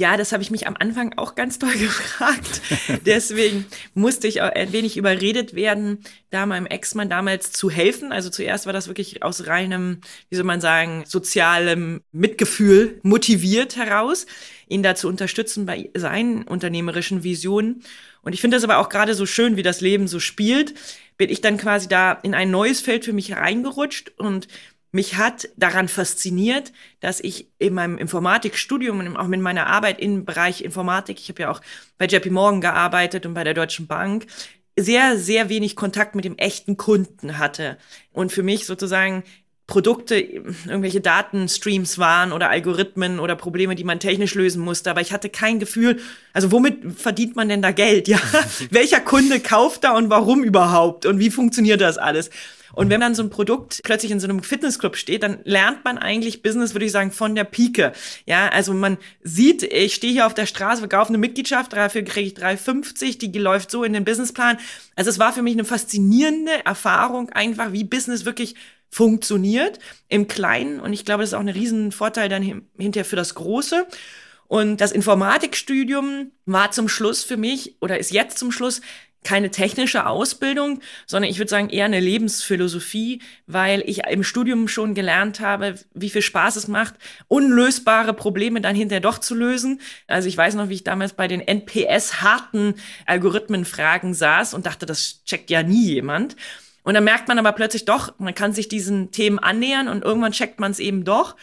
Ja, 0.00 0.16
das 0.16 0.32
habe 0.32 0.42
ich 0.42 0.50
mich 0.50 0.66
am 0.66 0.76
Anfang 0.78 1.12
auch 1.18 1.34
ganz 1.34 1.58
toll 1.58 1.74
gefragt. 1.78 2.62
Deswegen 3.04 3.66
musste 3.92 4.28
ich 4.28 4.40
ein 4.40 4.72
wenig 4.72 4.96
überredet 4.96 5.54
werden, 5.54 5.98
da 6.30 6.46
meinem 6.46 6.64
Ex-Mann 6.64 7.10
damals 7.10 7.52
zu 7.52 7.68
helfen. 7.68 8.10
Also 8.10 8.30
zuerst 8.30 8.64
war 8.64 8.72
das 8.72 8.88
wirklich 8.88 9.22
aus 9.22 9.46
reinem, 9.46 10.00
wie 10.30 10.36
soll 10.36 10.46
man 10.46 10.62
sagen, 10.62 11.04
sozialem 11.06 12.00
Mitgefühl 12.12 12.98
motiviert 13.02 13.76
heraus, 13.76 14.24
ihn 14.68 14.82
da 14.82 14.94
zu 14.94 15.06
unterstützen 15.06 15.66
bei 15.66 15.90
seinen 15.94 16.44
unternehmerischen 16.44 17.22
Visionen. 17.22 17.82
Und 18.22 18.32
ich 18.32 18.40
finde 18.40 18.56
das 18.56 18.64
aber 18.64 18.78
auch 18.78 18.88
gerade 18.88 19.12
so 19.12 19.26
schön, 19.26 19.58
wie 19.58 19.62
das 19.62 19.82
Leben 19.82 20.08
so 20.08 20.18
spielt, 20.18 20.72
bin 21.18 21.28
ich 21.28 21.42
dann 21.42 21.58
quasi 21.58 21.88
da 21.88 22.12
in 22.12 22.32
ein 22.34 22.50
neues 22.50 22.80
Feld 22.80 23.04
für 23.04 23.12
mich 23.12 23.36
reingerutscht 23.36 24.12
und 24.16 24.48
mich 24.92 25.16
hat 25.16 25.48
daran 25.56 25.88
fasziniert, 25.88 26.72
dass 27.00 27.20
ich 27.20 27.48
in 27.58 27.74
meinem 27.74 27.98
Informatikstudium 27.98 28.98
und 28.98 29.16
auch 29.16 29.28
mit 29.28 29.40
meiner 29.40 29.66
Arbeit 29.66 30.00
im 30.00 30.24
Bereich 30.24 30.62
Informatik, 30.62 31.18
ich 31.20 31.28
habe 31.28 31.42
ja 31.42 31.50
auch 31.50 31.60
bei 31.98 32.06
JP 32.06 32.30
Morgan 32.30 32.60
gearbeitet 32.60 33.24
und 33.26 33.34
bei 33.34 33.44
der 33.44 33.54
Deutschen 33.54 33.86
Bank, 33.86 34.26
sehr, 34.76 35.18
sehr 35.18 35.48
wenig 35.48 35.76
Kontakt 35.76 36.14
mit 36.14 36.24
dem 36.24 36.38
echten 36.38 36.76
Kunden 36.76 37.38
hatte. 37.38 37.76
Und 38.12 38.32
für 38.32 38.42
mich 38.42 38.66
sozusagen 38.66 39.24
Produkte, 39.70 40.16
irgendwelche 40.16 41.00
Datenstreams 41.00 41.98
waren 41.98 42.32
oder 42.32 42.50
Algorithmen 42.50 43.20
oder 43.20 43.36
Probleme, 43.36 43.76
die 43.76 43.84
man 43.84 44.00
technisch 44.00 44.34
lösen 44.34 44.62
musste. 44.62 44.90
Aber 44.90 45.00
ich 45.00 45.12
hatte 45.12 45.28
kein 45.28 45.60
Gefühl, 45.60 46.00
also 46.32 46.50
womit 46.50 46.98
verdient 46.98 47.36
man 47.36 47.48
denn 47.48 47.62
da 47.62 47.70
Geld? 47.70 48.08
Ja, 48.08 48.18
welcher 48.70 49.00
Kunde 49.00 49.38
kauft 49.38 49.84
da 49.84 49.96
und 49.96 50.10
warum 50.10 50.42
überhaupt? 50.42 51.06
Und 51.06 51.20
wie 51.20 51.30
funktioniert 51.30 51.80
das 51.80 51.98
alles? 51.98 52.30
Und 52.74 52.90
wenn 52.90 53.00
dann 53.00 53.14
so 53.14 53.22
ein 53.22 53.30
Produkt 53.30 53.80
plötzlich 53.84 54.12
in 54.12 54.20
so 54.20 54.28
einem 54.28 54.42
Fitnessclub 54.42 54.96
steht, 54.96 55.22
dann 55.22 55.40
lernt 55.44 55.84
man 55.84 55.98
eigentlich 55.98 56.42
Business, 56.42 56.74
würde 56.74 56.86
ich 56.86 56.92
sagen, 56.92 57.12
von 57.12 57.34
der 57.34 57.44
Pike. 57.44 57.92
Ja, 58.26 58.48
also 58.48 58.72
man 58.74 58.98
sieht, 59.22 59.62
ich 59.62 59.94
stehe 59.94 60.12
hier 60.12 60.26
auf 60.26 60.34
der 60.34 60.46
Straße, 60.46 60.80
verkaufe 60.80 61.08
eine 61.08 61.18
Mitgliedschaft, 61.18 61.72
dafür 61.72 62.02
kriege 62.02 62.26
ich 62.28 62.34
3,50, 62.34 63.30
die 63.30 63.38
läuft 63.38 63.70
so 63.70 63.84
in 63.84 63.92
den 63.92 64.04
Businessplan. 64.04 64.58
Also 64.96 65.10
es 65.10 65.18
war 65.18 65.32
für 65.32 65.42
mich 65.42 65.54
eine 65.54 65.64
faszinierende 65.64 66.64
Erfahrung, 66.64 67.30
einfach 67.30 67.72
wie 67.72 67.84
Business 67.84 68.24
wirklich 68.24 68.54
funktioniert 68.90 69.78
im 70.08 70.26
Kleinen. 70.26 70.80
Und 70.80 70.92
ich 70.92 71.04
glaube, 71.04 71.22
das 71.22 71.30
ist 71.30 71.34
auch 71.34 71.40
ein 71.40 71.48
riesen 71.48 71.92
Vorteil 71.92 72.28
dann 72.28 72.64
hinterher 72.76 73.04
für 73.04 73.16
das 73.16 73.34
Große. 73.34 73.86
Und 74.48 74.80
das 74.80 74.90
Informatikstudium 74.90 76.32
war 76.44 76.72
zum 76.72 76.88
Schluss 76.88 77.22
für 77.22 77.36
mich 77.36 77.76
oder 77.80 78.00
ist 78.00 78.10
jetzt 78.10 78.36
zum 78.36 78.50
Schluss 78.50 78.80
keine 79.22 79.50
technische 79.50 80.06
Ausbildung, 80.06 80.80
sondern 81.06 81.30
ich 81.30 81.38
würde 81.38 81.50
sagen 81.50 81.68
eher 81.68 81.84
eine 81.84 82.00
Lebensphilosophie, 82.00 83.20
weil 83.46 83.82
ich 83.86 84.04
im 84.06 84.24
Studium 84.24 84.66
schon 84.66 84.94
gelernt 84.94 85.40
habe, 85.40 85.74
wie 85.92 86.10
viel 86.10 86.22
Spaß 86.22 86.56
es 86.56 86.68
macht, 86.68 86.94
unlösbare 87.28 88.14
Probleme 88.14 88.60
dann 88.60 88.74
hinterher 88.74 89.00
doch 89.00 89.18
zu 89.18 89.34
lösen. 89.34 89.80
Also 90.06 90.28
ich 90.28 90.36
weiß 90.36 90.54
noch, 90.54 90.68
wie 90.70 90.74
ich 90.74 90.84
damals 90.84 91.12
bei 91.12 91.28
den 91.28 91.40
NPS-harten 91.40 92.74
Algorithmenfragen 93.06 94.14
saß 94.14 94.54
und 94.54 94.66
dachte, 94.66 94.86
das 94.86 95.22
checkt 95.24 95.50
ja 95.50 95.62
nie 95.62 95.84
jemand. 95.84 96.36
Und 96.82 96.94
dann 96.94 97.04
merkt 97.04 97.28
man 97.28 97.38
aber 97.38 97.52
plötzlich 97.52 97.84
doch, 97.84 98.18
man 98.18 98.34
kann 98.34 98.54
sich 98.54 98.68
diesen 98.68 99.10
Themen 99.10 99.38
annähern 99.38 99.88
und 99.88 100.02
irgendwann 100.02 100.32
checkt 100.32 100.60
man 100.60 100.70
es 100.70 100.78
eben 100.78 101.04
doch. 101.04 101.36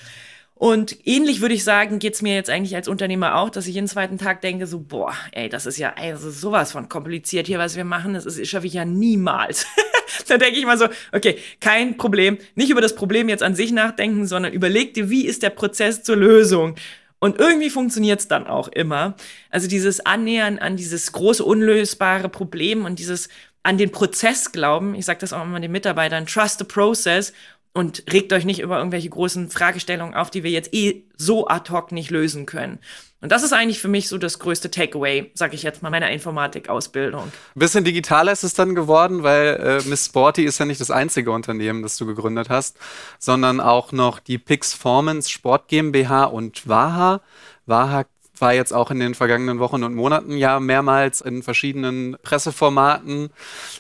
Und 0.58 0.98
ähnlich 1.06 1.42
würde 1.42 1.54
ich 1.54 1.64
sagen, 1.64 2.00
geht's 2.00 2.24
mir 2.24 2.34
jetzt 2.34 2.50
eigentlich 2.50 2.76
als 2.76 2.88
Unternehmer 2.88 3.36
auch, 3.36 3.52
dass 3.52 3.68
ich 3.68 3.76
jeden 3.76 3.88
zweiten 3.88 4.18
Tag 4.18 4.42
denke, 4.42 4.66
so, 4.66 4.80
boah, 4.80 5.14
ey, 5.32 5.50
das 5.50 5.68
ist 5.68 5.78
ja 5.78 5.94
ey, 5.96 6.12
das 6.12 6.24
ist 6.24 6.42
sowas 6.42 6.72
von 6.72 6.90
kompliziert 6.90 7.46
hier, 7.46 7.60
was 7.60 7.76
wir 7.76 7.86
machen, 7.86 8.16
das 8.16 8.26
ist, 8.26 8.48
schaffe 8.48 8.66
ich 8.66 8.74
ja 8.74 8.84
niemals. 8.84 9.68
da 10.28 10.38
denke 10.38 10.58
ich 10.58 10.66
mal 10.66 10.78
so, 10.78 10.88
okay, 11.12 11.38
kein 11.60 11.98
Problem, 11.98 12.40
nicht 12.56 12.72
über 12.72 12.82
das 12.82 12.96
Problem 12.96 13.30
jetzt 13.30 13.44
an 13.44 13.54
sich 13.54 13.72
nachdenken, 13.72 14.26
sondern 14.26 14.52
überleg 14.52 14.96
dir, 14.96 15.12
wie 15.12 15.28
ist 15.28 15.44
der 15.44 15.52
Prozess 15.52 16.02
zur 16.02 16.16
Lösung? 16.16 16.76
Und 17.20 17.40
irgendwie 17.40 17.70
funktioniert's 17.70 18.28
dann 18.28 18.48
auch 18.48 18.68
immer. 18.68 19.16
Also 19.52 19.68
dieses 19.68 20.06
Annähern 20.06 20.58
an 20.58 20.76
dieses 20.76 21.12
große 21.12 21.44
unlösbare 21.44 22.30
Problem 22.30 22.86
und 22.86 22.98
dieses 22.98 23.30
an 23.62 23.78
den 23.78 23.92
Prozess 23.92 24.52
glauben, 24.52 24.96
ich 24.96 25.06
sage 25.06 25.20
das 25.20 25.34
auch 25.34 25.44
immer 25.44 25.60
den 25.60 25.72
Mitarbeitern, 25.72 26.26
trust 26.26 26.60
the 26.60 26.66
process 26.66 27.34
und 27.78 28.04
regt 28.12 28.34
euch 28.34 28.44
nicht 28.44 28.60
über 28.60 28.80
irgendwelche 28.80 29.08
großen 29.08 29.52
Fragestellungen 29.52 30.16
auf, 30.16 30.32
die 30.32 30.44
wir 30.44 30.50
jetzt 30.50 30.74
eh 30.74 31.04
so 31.16 31.48
ad 31.48 31.72
hoc 31.72 31.92
nicht 31.92 32.10
lösen 32.10 32.48
können. 32.48 32.80
Und 33.22 33.32
das 33.32 33.44
ist 33.44 33.54
eigentlich 33.54 33.80
für 33.80 33.88
mich 33.88 34.08
so 34.10 34.18
das 34.18 34.40
größte 34.40 34.72
Takeaway, 34.72 35.30
sage 35.36 35.54
ich 35.54 35.62
jetzt 35.62 35.84
mal, 35.84 35.92
meiner 35.92 36.10
Informatik-Ausbildung. 36.10 37.26
Ein 37.26 37.60
bisschen 37.60 37.84
digitaler 37.84 38.32
ist 38.32 38.44
es 38.44 38.56
dann 38.56 38.74
geworden, 38.74 39.22
weil 39.22 39.82
äh, 39.86 39.88
Miss 39.88 40.08
Sporty 40.08 40.44
ist 40.44 40.58
ja 40.58 40.66
nicht 40.66 40.82
das 40.82 40.90
einzige 40.90 41.30
Unternehmen, 41.30 41.84
das 41.84 41.98
du 41.98 42.08
gegründet 42.08 42.50
hast, 42.50 42.78
sondern 43.20 43.60
auch 43.60 43.92
noch 43.92 44.20
die 44.20 44.40
Pixformance 44.40 45.30
Sport 45.30 45.68
GmbH 45.68 46.26
und 46.26 46.68
Waha. 46.68 47.22
Waha 47.68 48.06
war 48.42 48.54
jetzt 48.54 48.74
auch 48.74 48.92
in 48.92 49.00
den 49.00 49.16
vergangenen 49.16 49.60
Wochen 49.60 49.84
und 49.84 49.96
Monaten 49.96 50.38
ja 50.38 50.60
mehrmals 50.60 51.22
in 51.22 51.44
verschiedenen 51.44 52.18
Presseformaten 52.22 53.30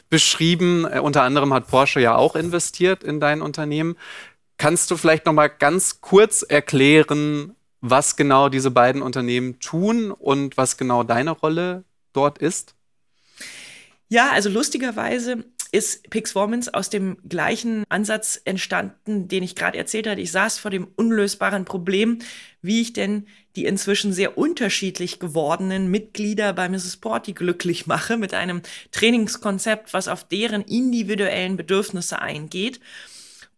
beschrieben. 0.09 0.85
Äh, 0.85 0.99
unter 0.99 1.23
anderem 1.23 1.53
hat 1.53 1.67
Porsche 1.67 1.99
ja 1.99 2.15
auch 2.15 2.35
investiert 2.35 3.03
in 3.03 3.19
dein 3.19 3.41
Unternehmen. 3.41 3.95
Kannst 4.57 4.89
du 4.89 4.97
vielleicht 4.97 5.25
noch 5.25 5.33
mal 5.33 5.49
ganz 5.49 6.01
kurz 6.01 6.41
erklären, 6.41 7.55
was 7.81 8.15
genau 8.15 8.49
diese 8.49 8.71
beiden 8.71 9.01
Unternehmen 9.01 9.59
tun 9.59 10.11
und 10.11 10.57
was 10.57 10.77
genau 10.77 11.03
deine 11.03 11.31
Rolle 11.31 11.83
dort 12.13 12.39
ist? 12.39 12.75
Ja, 14.09 14.31
also 14.31 14.49
lustigerweise 14.49 15.43
ist 15.71 16.09
Pixformance 16.09 16.73
aus 16.73 16.89
dem 16.89 17.17
gleichen 17.27 17.83
Ansatz 17.89 18.39
entstanden, 18.45 19.27
den 19.27 19.43
ich 19.43 19.55
gerade 19.55 19.77
erzählt 19.77 20.07
hatte. 20.07 20.21
Ich 20.21 20.31
saß 20.31 20.59
vor 20.59 20.71
dem 20.71 20.87
unlösbaren 20.95 21.65
Problem, 21.65 22.19
wie 22.61 22.81
ich 22.81 22.93
denn 22.93 23.27
die 23.57 23.65
inzwischen 23.65 24.13
sehr 24.13 24.37
unterschiedlich 24.37 25.19
gewordenen 25.19 25.91
Mitglieder 25.91 26.53
bei 26.53 26.69
Mrs. 26.69 26.97
Porty 26.97 27.33
glücklich 27.33 27.87
mache 27.87 28.15
mit 28.15 28.33
einem 28.33 28.61
Trainingskonzept, 28.91 29.93
was 29.93 30.07
auf 30.07 30.23
deren 30.23 30.61
individuellen 30.61 31.57
Bedürfnisse 31.57 32.21
eingeht 32.21 32.79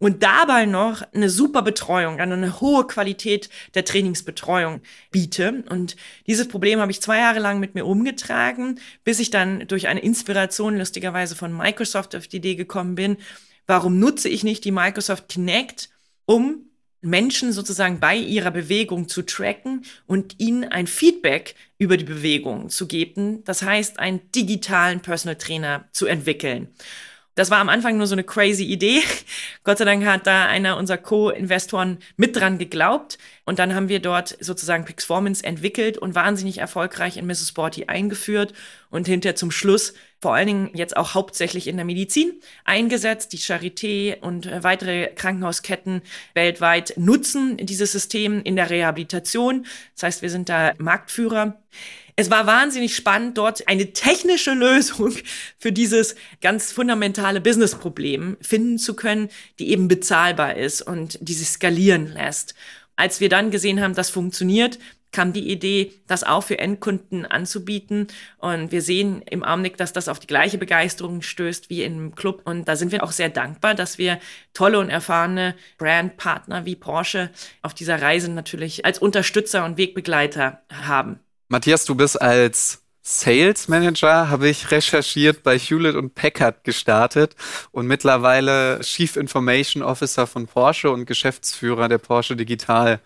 und 0.00 0.22
dabei 0.22 0.64
noch 0.64 1.02
eine 1.12 1.28
super 1.28 1.60
Betreuung, 1.60 2.20
also 2.20 2.32
eine 2.32 2.60
hohe 2.60 2.86
Qualität 2.86 3.50
der 3.74 3.84
Trainingsbetreuung 3.84 4.80
biete. 5.10 5.62
Und 5.68 5.94
dieses 6.26 6.48
Problem 6.48 6.80
habe 6.80 6.90
ich 6.90 7.02
zwei 7.02 7.18
Jahre 7.18 7.38
lang 7.38 7.60
mit 7.60 7.74
mir 7.74 7.84
umgetragen, 7.84 8.80
bis 9.04 9.20
ich 9.20 9.28
dann 9.28 9.68
durch 9.68 9.88
eine 9.88 10.00
Inspiration 10.00 10.78
lustigerweise 10.78 11.36
von 11.36 11.54
Microsoft 11.54 12.16
auf 12.16 12.26
die 12.26 12.38
Idee 12.38 12.54
gekommen 12.54 12.94
bin, 12.94 13.18
warum 13.66 13.98
nutze 13.98 14.30
ich 14.30 14.42
nicht 14.42 14.64
die 14.64 14.72
Microsoft 14.72 15.28
Kinect, 15.28 15.90
um 16.24 16.69
Menschen 17.02 17.52
sozusagen 17.52 18.00
bei 18.00 18.16
ihrer 18.16 18.50
Bewegung 18.50 19.08
zu 19.08 19.22
tracken 19.22 19.84
und 20.06 20.38
ihnen 20.38 20.64
ein 20.64 20.86
Feedback 20.86 21.54
über 21.78 21.96
die 21.96 22.04
Bewegung 22.04 22.68
zu 22.68 22.86
geben. 22.86 23.42
Das 23.44 23.62
heißt, 23.62 23.98
einen 23.98 24.20
digitalen 24.32 25.00
Personal 25.00 25.36
Trainer 25.36 25.88
zu 25.92 26.06
entwickeln. 26.06 26.68
Das 27.40 27.50
war 27.50 27.56
am 27.56 27.70
Anfang 27.70 27.96
nur 27.96 28.06
so 28.06 28.14
eine 28.14 28.22
crazy 28.22 28.64
Idee. 28.64 29.00
Gott 29.64 29.78
sei 29.78 29.86
Dank 29.86 30.04
hat 30.04 30.26
da 30.26 30.44
einer 30.44 30.76
unserer 30.76 30.98
Co-Investoren 30.98 31.96
mit 32.18 32.36
dran 32.36 32.58
geglaubt. 32.58 33.16
Und 33.46 33.58
dann 33.58 33.74
haben 33.74 33.88
wir 33.88 33.98
dort 33.98 34.36
sozusagen 34.40 34.84
Pixformance 34.84 35.42
entwickelt 35.42 35.96
und 35.96 36.14
wahnsinnig 36.14 36.58
erfolgreich 36.58 37.16
in 37.16 37.26
Mrs. 37.26 37.48
Sporty 37.48 37.86
eingeführt 37.86 38.52
und 38.90 39.06
hinterher 39.06 39.36
zum 39.36 39.50
Schluss 39.50 39.94
vor 40.20 40.34
allen 40.34 40.48
Dingen 40.48 40.70
jetzt 40.74 40.98
auch 40.98 41.14
hauptsächlich 41.14 41.66
in 41.66 41.76
der 41.76 41.86
Medizin 41.86 42.42
eingesetzt. 42.64 43.32
Die 43.32 43.38
Charité 43.38 44.20
und 44.20 44.44
äh, 44.44 44.62
weitere 44.62 45.06
Krankenhausketten 45.06 46.02
weltweit 46.34 46.92
nutzen 46.98 47.56
dieses 47.56 47.92
System 47.92 48.42
in 48.42 48.54
der 48.54 48.68
Rehabilitation. 48.68 49.64
Das 49.94 50.02
heißt, 50.02 50.20
wir 50.20 50.28
sind 50.28 50.50
da 50.50 50.74
Marktführer. 50.76 51.58
Es 52.16 52.30
war 52.30 52.46
wahnsinnig 52.46 52.94
spannend, 52.94 53.38
dort 53.38 53.66
eine 53.68 53.92
technische 53.92 54.52
Lösung 54.52 55.12
für 55.58 55.72
dieses 55.72 56.14
ganz 56.40 56.72
fundamentale 56.72 57.40
Businessproblem 57.40 58.36
finden 58.40 58.78
zu 58.78 58.94
können, 58.94 59.28
die 59.58 59.70
eben 59.70 59.88
bezahlbar 59.88 60.56
ist 60.56 60.82
und 60.82 61.18
die 61.20 61.34
sich 61.34 61.48
skalieren 61.48 62.12
lässt. 62.12 62.54
Als 62.96 63.20
wir 63.20 63.28
dann 63.28 63.50
gesehen 63.50 63.80
haben, 63.80 63.94
das 63.94 64.10
funktioniert, 64.10 64.78
kam 65.12 65.32
die 65.32 65.50
Idee, 65.50 65.92
das 66.06 66.24
auch 66.24 66.42
für 66.42 66.58
Endkunden 66.58 67.26
anzubieten. 67.26 68.06
Und 68.38 68.72
wir 68.72 68.82
sehen 68.82 69.22
im 69.22 69.42
Augenblick, 69.42 69.76
dass 69.76 69.92
das 69.92 70.08
auf 70.08 70.20
die 70.20 70.26
gleiche 70.26 70.58
Begeisterung 70.58 71.22
stößt 71.22 71.70
wie 71.70 71.82
im 71.82 72.14
Club. 72.14 72.42
Und 72.44 72.68
da 72.68 72.76
sind 72.76 72.92
wir 72.92 73.02
auch 73.02 73.12
sehr 73.12 73.28
dankbar, 73.28 73.74
dass 73.74 73.98
wir 73.98 74.20
tolle 74.52 74.78
und 74.78 74.90
erfahrene 74.90 75.56
Brandpartner 75.78 76.64
wie 76.64 76.76
Porsche 76.76 77.30
auf 77.62 77.74
dieser 77.74 78.00
Reise 78.00 78.30
natürlich 78.30 78.84
als 78.84 78.98
Unterstützer 78.98 79.64
und 79.64 79.78
Wegbegleiter 79.78 80.62
haben. 80.70 81.18
Matthias, 81.52 81.84
du 81.84 81.96
bist 81.96 82.22
als 82.22 82.84
Sales 83.02 83.66
Manager, 83.66 84.30
habe 84.30 84.48
ich 84.48 84.70
recherchiert, 84.70 85.42
bei 85.42 85.58
Hewlett 85.58 85.96
und 85.96 86.14
Packard 86.14 86.62
gestartet 86.62 87.34
und 87.72 87.88
mittlerweile 87.88 88.78
Chief 88.82 89.16
Information 89.16 89.82
Officer 89.82 90.28
von 90.28 90.46
Porsche 90.46 90.92
und 90.92 91.06
Geschäftsführer 91.06 91.88
der 91.88 91.98
Porsche 91.98 92.36
Digital. 92.36 93.00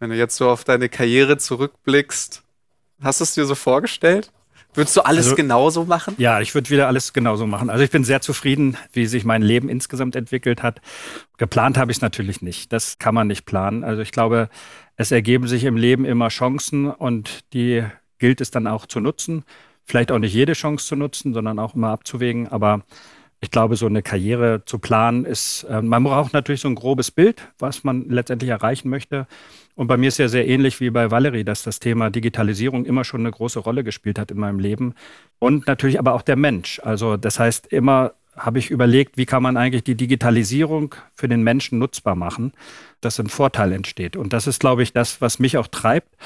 Wenn 0.00 0.10
du 0.10 0.16
jetzt 0.16 0.34
so 0.34 0.50
auf 0.50 0.64
deine 0.64 0.88
Karriere 0.88 1.38
zurückblickst, 1.38 2.42
hast 3.00 3.20
du 3.20 3.22
es 3.22 3.34
dir 3.34 3.46
so 3.46 3.54
vorgestellt? 3.54 4.32
Würdest 4.74 4.96
du 4.96 5.02
alles 5.02 5.26
also, 5.26 5.36
genauso 5.36 5.84
machen? 5.84 6.14
Ja, 6.18 6.40
ich 6.40 6.54
würde 6.54 6.70
wieder 6.70 6.88
alles 6.88 7.12
genauso 7.12 7.46
machen. 7.46 7.70
Also 7.70 7.84
ich 7.84 7.90
bin 7.90 8.04
sehr 8.04 8.20
zufrieden, 8.20 8.76
wie 8.92 9.06
sich 9.06 9.24
mein 9.24 9.42
Leben 9.42 9.68
insgesamt 9.68 10.16
entwickelt 10.16 10.62
hat. 10.62 10.80
Geplant 11.38 11.78
habe 11.78 11.90
ich 11.90 11.98
es 11.98 12.02
natürlich 12.02 12.42
nicht. 12.42 12.72
Das 12.72 12.98
kann 12.98 13.14
man 13.14 13.26
nicht 13.26 13.46
planen. 13.46 13.84
Also 13.84 14.02
ich 14.02 14.10
glaube, 14.10 14.48
es 14.96 15.12
ergeben 15.12 15.46
sich 15.46 15.64
im 15.64 15.76
Leben 15.76 16.04
immer 16.04 16.28
Chancen 16.28 16.90
und 16.90 17.52
die 17.52 17.84
gilt 18.18 18.40
es 18.40 18.50
dann 18.50 18.66
auch 18.66 18.86
zu 18.86 19.00
nutzen. 19.00 19.44
Vielleicht 19.84 20.10
auch 20.10 20.18
nicht 20.18 20.34
jede 20.34 20.54
Chance 20.54 20.86
zu 20.86 20.96
nutzen, 20.96 21.34
sondern 21.34 21.58
auch 21.58 21.74
immer 21.74 21.88
abzuwägen. 21.88 22.48
Aber 22.48 22.82
ich 23.44 23.50
glaube, 23.50 23.76
so 23.76 23.86
eine 23.86 24.02
Karriere 24.02 24.62
zu 24.64 24.78
planen 24.78 25.26
ist, 25.26 25.64
äh, 25.64 25.82
man 25.82 26.02
braucht 26.02 26.32
natürlich 26.32 26.62
so 26.62 26.68
ein 26.68 26.74
grobes 26.74 27.10
Bild, 27.10 27.42
was 27.58 27.84
man 27.84 28.08
letztendlich 28.08 28.50
erreichen 28.50 28.88
möchte. 28.88 29.26
Und 29.74 29.86
bei 29.86 29.96
mir 29.98 30.08
ist 30.08 30.18
ja 30.18 30.28
sehr 30.28 30.48
ähnlich 30.48 30.80
wie 30.80 30.90
bei 30.90 31.10
Valerie, 31.10 31.44
dass 31.44 31.62
das 31.62 31.78
Thema 31.78 32.10
Digitalisierung 32.10 32.86
immer 32.86 33.04
schon 33.04 33.20
eine 33.20 33.30
große 33.30 33.58
Rolle 33.58 33.84
gespielt 33.84 34.18
hat 34.18 34.30
in 34.30 34.38
meinem 34.38 34.60
Leben. 34.60 34.94
Und 35.38 35.66
natürlich 35.66 35.98
aber 35.98 36.14
auch 36.14 36.22
der 36.22 36.36
Mensch. 36.36 36.80
Also 36.82 37.18
das 37.18 37.38
heißt, 37.38 37.66
immer 37.66 38.12
habe 38.36 38.58
ich 38.58 38.70
überlegt, 38.70 39.16
wie 39.18 39.26
kann 39.26 39.42
man 39.42 39.56
eigentlich 39.56 39.84
die 39.84 39.94
Digitalisierung 39.94 40.94
für 41.14 41.28
den 41.28 41.42
Menschen 41.42 41.78
nutzbar 41.78 42.16
machen, 42.16 42.52
dass 43.00 43.20
ein 43.20 43.28
Vorteil 43.28 43.72
entsteht. 43.72 44.16
Und 44.16 44.32
das 44.32 44.46
ist, 44.46 44.60
glaube 44.60 44.82
ich, 44.82 44.92
das, 44.92 45.20
was 45.20 45.38
mich 45.38 45.58
auch 45.58 45.68
treibt 45.68 46.16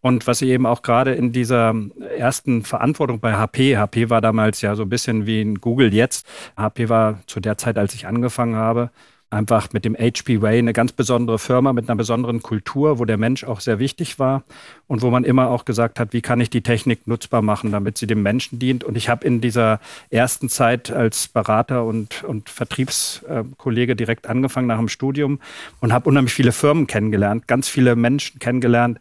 und 0.00 0.26
was 0.26 0.42
ich 0.42 0.48
eben 0.50 0.66
auch 0.66 0.82
gerade 0.82 1.14
in 1.14 1.32
dieser 1.32 1.74
ersten 2.16 2.62
Verantwortung 2.62 3.20
bei 3.20 3.34
HP, 3.34 3.76
HP 3.76 4.10
war 4.10 4.20
damals 4.20 4.60
ja 4.60 4.76
so 4.76 4.82
ein 4.82 4.88
bisschen 4.88 5.26
wie 5.26 5.40
ein 5.40 5.56
Google 5.56 5.92
jetzt. 5.92 6.26
HP 6.56 6.88
war 6.88 7.20
zu 7.26 7.40
der 7.40 7.58
Zeit, 7.58 7.78
als 7.78 7.94
ich 7.94 8.06
angefangen 8.06 8.54
habe, 8.54 8.90
einfach 9.30 9.72
mit 9.72 9.84
dem 9.84 9.94
HP 9.94 10.40
Way 10.40 10.58
eine 10.58 10.72
ganz 10.72 10.92
besondere 10.92 11.38
Firma 11.38 11.72
mit 11.72 11.88
einer 11.88 11.96
besonderen 11.96 12.40
Kultur, 12.40 12.98
wo 12.98 13.04
der 13.04 13.18
Mensch 13.18 13.44
auch 13.44 13.60
sehr 13.60 13.78
wichtig 13.78 14.18
war 14.18 14.42
und 14.86 15.02
wo 15.02 15.10
man 15.10 15.24
immer 15.24 15.50
auch 15.50 15.66
gesagt 15.66 16.00
hat, 16.00 16.12
wie 16.12 16.22
kann 16.22 16.40
ich 16.40 16.48
die 16.48 16.62
Technik 16.62 17.06
nutzbar 17.06 17.42
machen, 17.42 17.70
damit 17.70 17.98
sie 17.98 18.06
dem 18.06 18.22
Menschen 18.22 18.58
dient. 18.58 18.84
Und 18.84 18.96
ich 18.96 19.08
habe 19.10 19.26
in 19.26 19.40
dieser 19.40 19.80
ersten 20.10 20.48
Zeit 20.48 20.90
als 20.90 21.28
Berater 21.28 21.84
und, 21.84 22.24
und 22.24 22.48
Vertriebskollege 22.48 23.96
direkt 23.96 24.26
angefangen 24.26 24.66
nach 24.66 24.78
dem 24.78 24.88
Studium 24.88 25.40
und 25.80 25.92
habe 25.92 26.08
unheimlich 26.08 26.32
viele 26.32 26.52
Firmen 26.52 26.86
kennengelernt, 26.86 27.46
ganz 27.46 27.68
viele 27.68 27.96
Menschen 27.96 28.38
kennengelernt, 28.38 28.98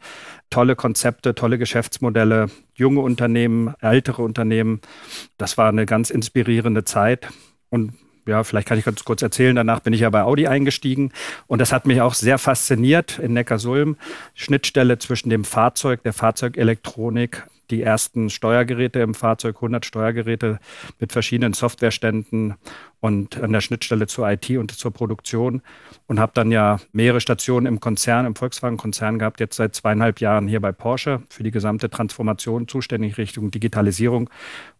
tolle 0.49 0.75
Konzepte, 0.75 1.35
tolle 1.35 1.57
Geschäftsmodelle, 1.57 2.47
junge 2.75 2.99
Unternehmen, 2.99 3.73
ältere 3.79 4.23
Unternehmen. 4.23 4.81
Das 5.37 5.57
war 5.57 5.69
eine 5.69 5.85
ganz 5.85 6.09
inspirierende 6.09 6.83
Zeit. 6.83 7.27
Und 7.69 7.93
ja, 8.27 8.43
vielleicht 8.43 8.67
kann 8.67 8.77
ich 8.77 8.85
ganz 8.85 9.03
kurz 9.03 9.21
erzählen, 9.21 9.55
danach 9.55 9.79
bin 9.79 9.93
ich 9.93 10.01
ja 10.01 10.09
bei 10.09 10.23
Audi 10.23 10.47
eingestiegen 10.47 11.11
und 11.47 11.59
das 11.59 11.71
hat 11.71 11.85
mich 11.85 12.01
auch 12.01 12.13
sehr 12.13 12.37
fasziniert 12.37 13.19
in 13.19 13.33
Neckarsulm. 13.33 13.97
Schnittstelle 14.33 14.97
zwischen 14.99 15.29
dem 15.29 15.43
Fahrzeug, 15.43 16.03
der 16.03 16.13
Fahrzeugelektronik 16.13 17.47
die 17.69 17.81
ersten 17.81 18.29
Steuergeräte 18.29 18.99
im 18.99 19.13
Fahrzeug, 19.13 19.57
100 19.57 19.85
Steuergeräte 19.85 20.59
mit 20.99 21.11
verschiedenen 21.11 21.53
Softwareständen 21.53 22.55
und 22.99 23.39
an 23.41 23.51
der 23.51 23.61
Schnittstelle 23.61 24.07
zur 24.07 24.29
IT 24.29 24.49
und 24.51 24.71
zur 24.71 24.91
Produktion 24.91 25.61
und 26.07 26.19
habe 26.19 26.31
dann 26.33 26.51
ja 26.51 26.79
mehrere 26.91 27.21
Stationen 27.21 27.67
im 27.67 27.79
Konzern, 27.79 28.25
im 28.25 28.35
Volkswagen-Konzern 28.35 29.19
gehabt, 29.19 29.39
jetzt 29.39 29.57
seit 29.57 29.75
zweieinhalb 29.75 30.19
Jahren 30.19 30.47
hier 30.47 30.59
bei 30.59 30.71
Porsche 30.71 31.21
für 31.29 31.43
die 31.43 31.51
gesamte 31.51 31.89
Transformation 31.89 32.67
zuständig 32.67 33.17
Richtung 33.17 33.51
Digitalisierung. 33.51 34.29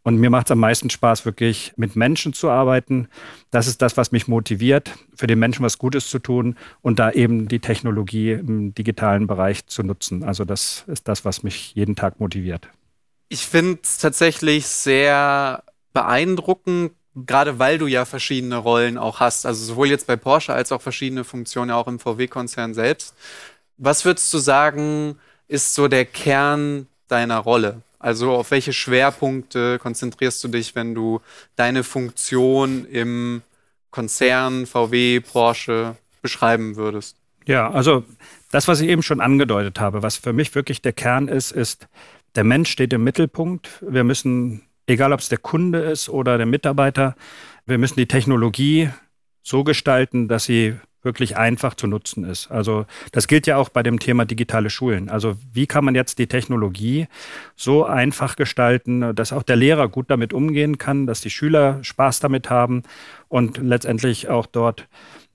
Und 0.04 0.18
mir 0.18 0.30
macht 0.30 0.48
es 0.48 0.52
am 0.52 0.60
meisten 0.60 0.90
Spaß, 0.90 1.26
wirklich 1.26 1.74
mit 1.76 1.96
Menschen 1.96 2.34
zu 2.34 2.50
arbeiten. 2.50 3.08
Das 3.52 3.68
ist 3.68 3.82
das, 3.82 3.98
was 3.98 4.12
mich 4.12 4.28
motiviert, 4.28 4.98
für 5.16 5.28
den 5.28 5.38
Menschen 5.38 5.64
was 5.64 5.78
Gutes 5.78 6.10
zu 6.10 6.20
tun 6.20 6.56
und 6.82 6.98
da 6.98 7.12
eben 7.12 7.48
die 7.48 7.60
Technologie 7.60 8.32
im 8.32 8.74
digitalen 8.74 9.28
Bereich 9.28 9.68
zu 9.68 9.84
nutzen. 9.84 10.24
Also 10.24 10.44
das 10.44 10.86
ist 10.88 11.08
das, 11.08 11.24
was 11.24 11.44
mich 11.44 11.76
jeden 11.76 11.96
Tag 11.96 12.20
motiviert. 12.20 12.70
Ich 13.30 13.46
finde 13.46 13.80
es 13.84 13.98
tatsächlich 13.98 14.66
sehr 14.68 15.64
beeindruckend, 15.94 16.92
gerade 17.26 17.60
weil 17.60 17.78
du 17.78 17.88
ja 17.88 18.06
verschiedene 18.06 18.58
Rollen 18.58 18.98
auch 18.98 19.20
hast, 19.20 19.46
also 19.46 19.64
sowohl 19.64 19.88
jetzt 19.88 20.08
bei 20.08 20.16
Porsche 20.16 20.54
als 20.54 20.72
auch 20.72 20.82
verschiedene 20.82 21.24
Funktionen 21.24 21.72
auch 21.72 21.88
im 21.88 22.00
VW-Konzern 22.00 22.74
selbst. 22.74 23.16
Was 23.78 24.06
würdest 24.06 24.34
du 24.34 24.38
sagen, 24.38 25.18
ist 25.48 25.74
so 25.74 25.88
der 25.88 26.06
Kern 26.06 26.88
deiner 27.08 27.38
Rolle? 27.38 27.82
Also 28.00 28.32
auf 28.32 28.52
welche 28.52 28.74
Schwerpunkte 28.74 29.80
konzentrierst 29.80 30.44
du 30.44 30.50
dich, 30.50 30.76
wenn 30.76 30.94
du 30.94 31.22
deine 31.56 31.84
Funktion 31.84 32.86
im 32.86 33.42
Konzern 33.90 34.68
VW, 34.68 35.20
Porsche 35.22 35.96
beschreiben 36.22 36.76
würdest? 36.76 37.16
Ja, 37.46 37.72
also 37.72 38.04
das, 38.52 38.68
was 38.68 38.82
ich 38.82 38.90
eben 38.90 39.02
schon 39.02 39.22
angedeutet 39.22 39.80
habe, 39.80 40.04
was 40.04 40.18
für 40.18 40.34
mich 40.34 40.54
wirklich 40.54 40.82
der 40.82 40.94
Kern 40.94 41.28
ist, 41.28 41.52
ist, 41.52 41.88
der 42.36 42.44
Mensch 42.44 42.70
steht 42.70 42.94
im 42.94 43.04
Mittelpunkt. 43.04 43.70
Wir 43.82 44.04
müssen 44.04 44.67
egal 44.88 45.14
ob 45.14 45.20
es 45.20 45.30
der 45.30 45.38
Kunde 45.38 45.80
ist 45.80 46.10
oder 46.10 46.38
der 46.38 46.48
Mitarbeiter, 46.48 47.16
wir 47.66 47.78
müssen 47.78 48.00
die 48.00 48.08
Technologie 48.08 48.90
so 49.44 49.64
gestalten, 49.64 50.28
dass 50.28 50.46
sie 50.46 50.76
wirklich 51.04 51.38
einfach 51.38 51.74
zu 51.76 51.88
nutzen 51.88 52.26
ist. 52.26 52.52
Also 52.52 52.86
das 53.12 53.28
gilt 53.28 53.48
ja 53.48 53.58
auch 53.58 53.70
bei 53.70 53.82
dem 53.84 54.00
Thema 54.00 54.26
digitale 54.26 54.70
Schulen. 54.70 55.10
Also 55.10 55.36
wie 55.54 55.68
kann 55.68 55.86
man 55.86 55.96
jetzt 55.96 56.20
die 56.20 56.28
Technologie 56.28 57.08
so 57.56 57.86
einfach 57.86 58.36
gestalten, 58.36 59.16
dass 59.16 59.32
auch 59.32 59.44
der 59.44 59.56
Lehrer 59.56 59.88
gut 59.88 60.10
damit 60.10 60.34
umgehen 60.34 60.78
kann, 60.78 61.08
dass 61.08 61.22
die 61.22 61.30
Schüler 61.30 61.80
Spaß 61.82 62.20
damit 62.20 62.50
haben 62.50 62.84
und 63.30 63.58
letztendlich 63.58 64.28
auch 64.28 64.48
dort 64.48 64.88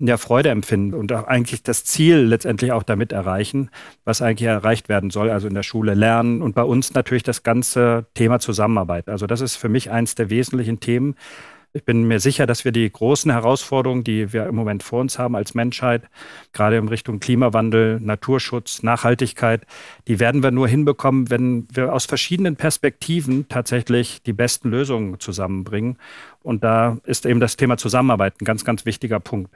ja, 0.06 0.16
Freude 0.16 0.50
empfinden 0.50 0.94
und 0.94 1.12
auch 1.12 1.24
eigentlich 1.24 1.62
das 1.62 1.84
Ziel 1.84 2.18
letztendlich 2.18 2.72
auch 2.72 2.82
damit 2.82 3.12
erreichen, 3.12 3.70
was 4.04 4.22
eigentlich 4.22 4.48
erreicht 4.48 4.88
werden 4.88 5.10
soll, 5.10 5.30
also 5.30 5.48
in 5.48 5.54
der 5.54 5.62
Schule 5.62 5.94
lernen 5.94 6.42
und 6.42 6.54
bei 6.54 6.64
uns 6.64 6.94
natürlich 6.94 7.22
das 7.22 7.42
ganze 7.42 8.06
Thema 8.14 8.38
Zusammenarbeit. 8.38 9.08
Also 9.08 9.26
das 9.26 9.40
ist 9.40 9.56
für 9.56 9.68
mich 9.68 9.90
eins 9.90 10.14
der 10.14 10.30
wesentlichen 10.30 10.80
Themen, 10.80 11.14
ich 11.74 11.86
bin 11.86 12.04
mir 12.04 12.20
sicher, 12.20 12.46
dass 12.46 12.66
wir 12.66 12.72
die 12.72 12.90
großen 12.90 13.30
Herausforderungen, 13.30 14.04
die 14.04 14.34
wir 14.34 14.44
im 14.44 14.54
Moment 14.54 14.82
vor 14.82 15.00
uns 15.00 15.18
haben 15.18 15.34
als 15.34 15.54
Menschheit, 15.54 16.02
gerade 16.52 16.76
in 16.76 16.86
Richtung 16.86 17.18
Klimawandel, 17.18 17.98
Naturschutz, 17.98 18.82
Nachhaltigkeit, 18.82 19.64
die 20.06 20.20
werden 20.20 20.42
wir 20.42 20.50
nur 20.50 20.68
hinbekommen, 20.68 21.30
wenn 21.30 21.66
wir 21.72 21.94
aus 21.94 22.04
verschiedenen 22.04 22.56
Perspektiven 22.56 23.48
tatsächlich 23.48 24.22
die 24.22 24.34
besten 24.34 24.68
Lösungen 24.68 25.18
zusammenbringen. 25.18 25.96
Und 26.42 26.64
da 26.64 26.98
ist 27.04 27.26
eben 27.26 27.40
das 27.40 27.56
Thema 27.56 27.76
Zusammenarbeit 27.76 28.40
ein 28.40 28.44
ganz, 28.44 28.64
ganz 28.64 28.84
wichtiger 28.84 29.20
Punkt. 29.20 29.54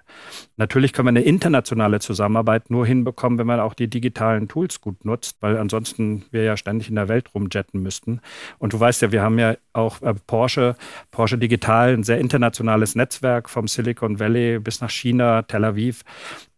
Natürlich 0.56 0.92
können 0.92 1.06
wir 1.06 1.10
eine 1.10 1.22
internationale 1.22 2.00
Zusammenarbeit 2.00 2.70
nur 2.70 2.86
hinbekommen, 2.86 3.38
wenn 3.38 3.46
man 3.46 3.60
auch 3.60 3.74
die 3.74 3.88
digitalen 3.88 4.48
Tools 4.48 4.80
gut 4.80 5.04
nutzt, 5.04 5.36
weil 5.40 5.58
ansonsten 5.58 6.25
wir 6.30 6.44
ja 6.44 6.56
ständig 6.56 6.88
in 6.88 6.94
der 6.94 7.08
Welt 7.08 7.34
rumjetten 7.34 7.82
müssten. 7.82 8.20
Und 8.58 8.72
du 8.72 8.80
weißt 8.80 9.02
ja, 9.02 9.12
wir 9.12 9.22
haben 9.22 9.38
ja 9.38 9.56
auch 9.72 10.02
äh, 10.02 10.14
Porsche, 10.26 10.76
Porsche 11.10 11.38
Digital, 11.38 11.92
ein 11.92 12.04
sehr 12.04 12.18
internationales 12.18 12.94
Netzwerk 12.94 13.50
vom 13.50 13.68
Silicon 13.68 14.18
Valley 14.18 14.58
bis 14.58 14.80
nach 14.80 14.90
China, 14.90 15.42
Tel 15.42 15.64
Aviv. 15.64 16.04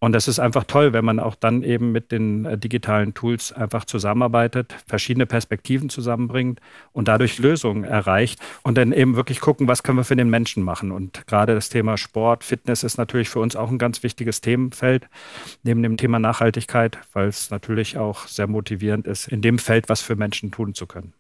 Und 0.00 0.12
das 0.12 0.28
ist 0.28 0.38
einfach 0.38 0.64
toll, 0.64 0.92
wenn 0.92 1.04
man 1.04 1.18
auch 1.18 1.34
dann 1.34 1.62
eben 1.64 1.90
mit 1.90 2.12
den 2.12 2.44
äh, 2.44 2.56
digitalen 2.56 3.14
Tools 3.14 3.52
einfach 3.52 3.84
zusammenarbeitet, 3.84 4.76
verschiedene 4.86 5.26
Perspektiven 5.26 5.88
zusammenbringt 5.88 6.60
und 6.92 7.08
dadurch 7.08 7.38
Lösungen 7.38 7.84
erreicht 7.84 8.40
und 8.62 8.78
dann 8.78 8.92
eben 8.92 9.16
wirklich 9.16 9.40
gucken, 9.40 9.66
was 9.66 9.82
können 9.82 9.98
wir 9.98 10.04
für 10.04 10.14
den 10.18 10.28
Menschen 10.28 10.62
machen. 10.62 10.92
Und 10.92 11.26
gerade 11.26 11.54
das 11.54 11.68
Thema 11.68 11.96
Sport, 11.96 12.44
Fitness 12.44 12.83
ist 12.83 12.98
natürlich 12.98 13.28
für 13.28 13.40
uns 13.40 13.57
auch 13.57 13.70
ein 13.70 13.78
ganz 13.78 14.02
wichtiges 14.02 14.40
Themenfeld, 14.40 15.09
neben 15.62 15.83
dem 15.83 15.96
Thema 15.96 16.18
Nachhaltigkeit, 16.18 16.98
weil 17.12 17.28
es 17.28 17.50
natürlich 17.50 17.96
auch 17.96 18.26
sehr 18.26 18.46
motivierend 18.46 19.07
ist, 19.07 19.28
in 19.28 19.40
dem 19.40 19.59
Feld 19.59 19.88
was 19.88 20.02
für 20.02 20.16
Menschen 20.16 20.50
tun 20.50 20.74
zu 20.74 20.87
können. 20.87 21.14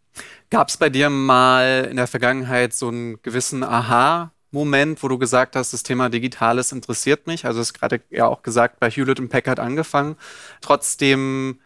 Gab 0.50 0.68
es 0.68 0.76
bei 0.76 0.90
dir 0.90 1.10
mal 1.10 1.86
in 1.90 1.96
der 1.96 2.06
Vergangenheit 2.06 2.74
so 2.74 2.88
einen 2.88 3.22
gewissen 3.22 3.62
Aha? 3.62 4.32
Moment, 4.50 5.02
wo 5.02 5.08
du 5.08 5.18
gesagt 5.18 5.56
hast, 5.56 5.72
das 5.74 5.82
Thema 5.82 6.08
Digitales 6.08 6.72
interessiert 6.72 7.26
mich? 7.26 7.44
Also 7.44 7.60
es 7.60 7.68
ist 7.68 7.74
gerade 7.74 8.00
ja 8.10 8.26
auch 8.26 8.42
gesagt, 8.42 8.80
bei 8.80 8.90
Hewlett 8.90 9.20
und 9.20 9.28
Packard 9.28 9.60
angefangen. 9.60 10.16
Trotzdem 10.62 11.58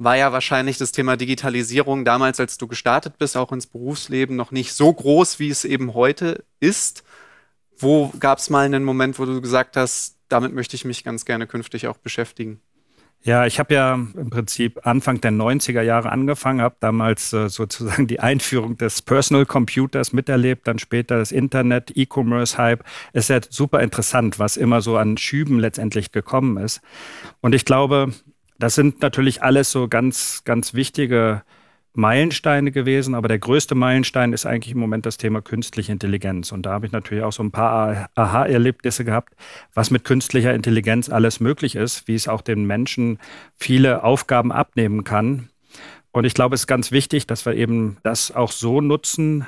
war 0.00 0.16
ja 0.16 0.32
wahrscheinlich 0.32 0.78
das 0.78 0.92
Thema 0.92 1.18
Digitalisierung 1.18 2.06
damals, 2.06 2.40
als 2.40 2.56
du 2.56 2.66
gestartet 2.66 3.18
bist, 3.18 3.36
auch 3.36 3.52
ins 3.52 3.66
Berufsleben, 3.66 4.34
noch 4.34 4.50
nicht 4.50 4.72
so 4.72 4.90
groß, 4.90 5.38
wie 5.38 5.50
es 5.50 5.66
eben 5.66 5.92
heute 5.92 6.42
ist. 6.58 7.04
Wo 7.76 8.10
gab 8.18 8.38
es 8.38 8.48
mal 8.48 8.64
einen 8.64 8.82
Moment, 8.82 9.18
wo 9.18 9.26
du 9.26 9.42
gesagt 9.42 9.76
hast, 9.76 10.16
damit 10.28 10.54
möchte 10.54 10.74
ich 10.74 10.86
mich 10.86 11.04
ganz 11.04 11.26
gerne 11.26 11.46
künftig 11.46 11.86
auch 11.86 11.98
beschäftigen? 11.98 12.62
Ja, 13.22 13.44
ich 13.44 13.58
habe 13.58 13.74
ja 13.74 13.92
im 13.92 14.30
Prinzip 14.30 14.86
Anfang 14.86 15.20
der 15.20 15.32
90er 15.32 15.82
Jahre 15.82 16.10
angefangen, 16.10 16.62
habe 16.62 16.76
damals 16.80 17.34
äh, 17.34 17.50
sozusagen 17.50 18.06
die 18.06 18.20
Einführung 18.20 18.78
des 18.78 19.02
Personal 19.02 19.44
Computers 19.44 20.14
miterlebt, 20.14 20.66
dann 20.66 20.78
später 20.78 21.18
das 21.18 21.30
Internet, 21.30 21.94
E-Commerce-Hype. 21.94 22.82
Es 23.12 23.24
ist 23.24 23.28
ja 23.28 23.40
super 23.50 23.80
interessant, 23.82 24.38
was 24.38 24.56
immer 24.56 24.80
so 24.80 24.96
an 24.96 25.18
Schüben 25.18 25.58
letztendlich 25.58 26.12
gekommen 26.12 26.56
ist. 26.56 26.80
Und 27.42 27.54
ich 27.54 27.66
glaube, 27.66 28.14
das 28.60 28.74
sind 28.74 29.00
natürlich 29.02 29.42
alles 29.42 29.70
so 29.70 29.88
ganz, 29.88 30.42
ganz 30.44 30.74
wichtige 30.74 31.42
Meilensteine 31.94 32.70
gewesen, 32.70 33.14
aber 33.14 33.26
der 33.26 33.38
größte 33.38 33.74
Meilenstein 33.74 34.32
ist 34.32 34.46
eigentlich 34.46 34.74
im 34.74 34.78
Moment 34.78 35.06
das 35.06 35.16
Thema 35.16 35.40
künstliche 35.40 35.90
Intelligenz. 35.90 36.52
Und 36.52 36.64
da 36.66 36.72
habe 36.72 36.86
ich 36.86 36.92
natürlich 36.92 37.24
auch 37.24 37.32
so 37.32 37.42
ein 37.42 37.50
paar 37.50 38.10
Aha-Erlebnisse 38.14 39.04
gehabt, 39.04 39.34
was 39.74 39.90
mit 39.90 40.04
künstlicher 40.04 40.54
Intelligenz 40.54 41.08
alles 41.08 41.40
möglich 41.40 41.74
ist, 41.74 42.06
wie 42.06 42.14
es 42.14 42.28
auch 42.28 42.42
den 42.42 42.64
Menschen 42.64 43.18
viele 43.56 44.04
Aufgaben 44.04 44.52
abnehmen 44.52 45.02
kann. 45.02 45.48
Und 46.12 46.24
ich 46.24 46.34
glaube, 46.34 46.54
es 46.54 46.62
ist 46.62 46.66
ganz 46.66 46.92
wichtig, 46.92 47.26
dass 47.26 47.46
wir 47.46 47.54
eben 47.54 47.96
das 48.02 48.30
auch 48.30 48.52
so 48.52 48.80
nutzen, 48.80 49.46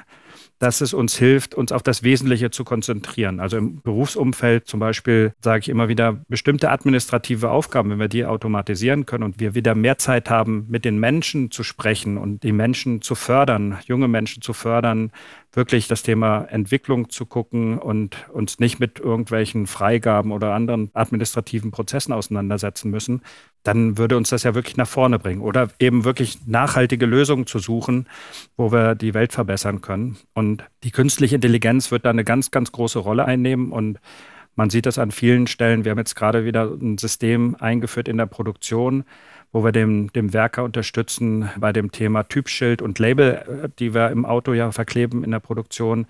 dass 0.63 0.81
es 0.81 0.95
uns 0.95 1.17
hilft, 1.17 1.57
uns 1.57 1.73
auf 1.73 1.83
das 1.83 2.05
Wesentliche 2.05 2.53
zu 2.53 2.63
konzentrieren. 2.63 3.41
Also 3.41 3.57
im 3.57 3.83
Berufsumfeld 3.83 4.69
zum 4.69 4.79
Beispiel 4.79 5.35
sage 5.41 5.59
ich 5.59 5.69
immer 5.69 5.89
wieder, 5.89 6.21
bestimmte 6.29 6.71
administrative 6.71 7.51
Aufgaben, 7.51 7.91
wenn 7.91 7.99
wir 7.99 8.07
die 8.07 8.25
automatisieren 8.25 9.05
können 9.05 9.25
und 9.25 9.41
wir 9.41 9.57
wieder 9.57 9.75
mehr 9.75 9.99
Zeit 9.99 10.31
haben, 10.31 10.67
mit 10.69 10.85
den 10.85 11.01
Menschen 11.01 11.51
zu 11.51 11.65
sprechen 11.65 12.17
und 12.17 12.45
die 12.45 12.53
Menschen 12.53 13.03
zu 13.03 13.17
fördern, 13.17 13.81
junge 13.87 14.07
Menschen 14.07 14.41
zu 14.41 14.53
fördern, 14.53 15.11
wirklich 15.53 15.87
das 15.87 16.03
Thema 16.03 16.45
Entwicklung 16.45 17.11
zu 17.11 17.27
gucken 17.27 17.79
und 17.79 18.29
uns 18.31 18.59
nicht 18.59 18.81
mit 18.81 18.99
irgendwelchen 18.99 19.67
Freigaben 19.67 20.33
oder 20.33 20.55
anderen 20.55 20.91
administrativen 20.95 21.71
Prozessen 21.71 22.13
auseinandersetzen 22.13 22.91
müssen, 22.91 23.23
dann 23.63 23.99
würde 23.99 24.17
uns 24.17 24.31
das 24.31 24.45
ja 24.45 24.55
wirklich 24.55 24.77
nach 24.77 24.89
vorne 24.89 25.19
bringen. 25.19 25.43
Oder 25.43 25.69
eben 25.79 26.05
wirklich 26.05 26.47
nachhaltige 26.47 27.07
Lösungen 27.07 27.47
zu 27.47 27.59
suchen, 27.59 28.09
wo 28.57 28.73
wir 28.73 28.95
die 28.95 29.15
Welt 29.15 29.33
verbessern 29.33 29.83
können. 29.83 30.17
Und 30.33 30.65
die 30.85 30.91
künstliche 30.91 31.35
Intelligenz 31.35 31.91
wird 31.91 32.07
da 32.07 32.11
eine 32.11 32.25
ganz, 32.25 32.51
ganz 32.51 32.73
große 32.73 32.99
Rolle 32.99 33.27
einnehmen 33.27 33.73
und 33.73 33.99
man 34.55 34.71
sieht 34.71 34.87
das 34.87 34.99
an 34.99 35.11
vielen 35.11 35.47
Stellen. 35.47 35.85
Wir 35.85 35.93
haben 35.93 35.99
jetzt 35.99 36.15
gerade 36.15 36.45
wieder 36.45 36.65
ein 36.65 36.99
System 36.99 37.57
eingeführt 37.59 38.09
in 38.09 38.19
der 38.19 38.27
Produktion, 38.27 39.05
wo 39.51 39.65
wir 39.65 39.73
dem, 39.73 40.13
dem 40.13 40.33
Werker 40.33 40.65
unterstützen 40.65 41.51
bei 41.57 41.73
dem 41.73 41.93
Thema 41.93 42.25
Typschild 42.25 42.83
und 42.83 42.99
Label, 42.99 43.63
äh, 43.65 43.69
die 43.79 43.95
wir 43.95 44.11
im 44.11 44.25
Auto 44.25 44.53
ja 44.53 44.73
verkleben 44.73 45.25
in 45.25 45.31
der 45.31 45.41
Produktion. 45.41 46.07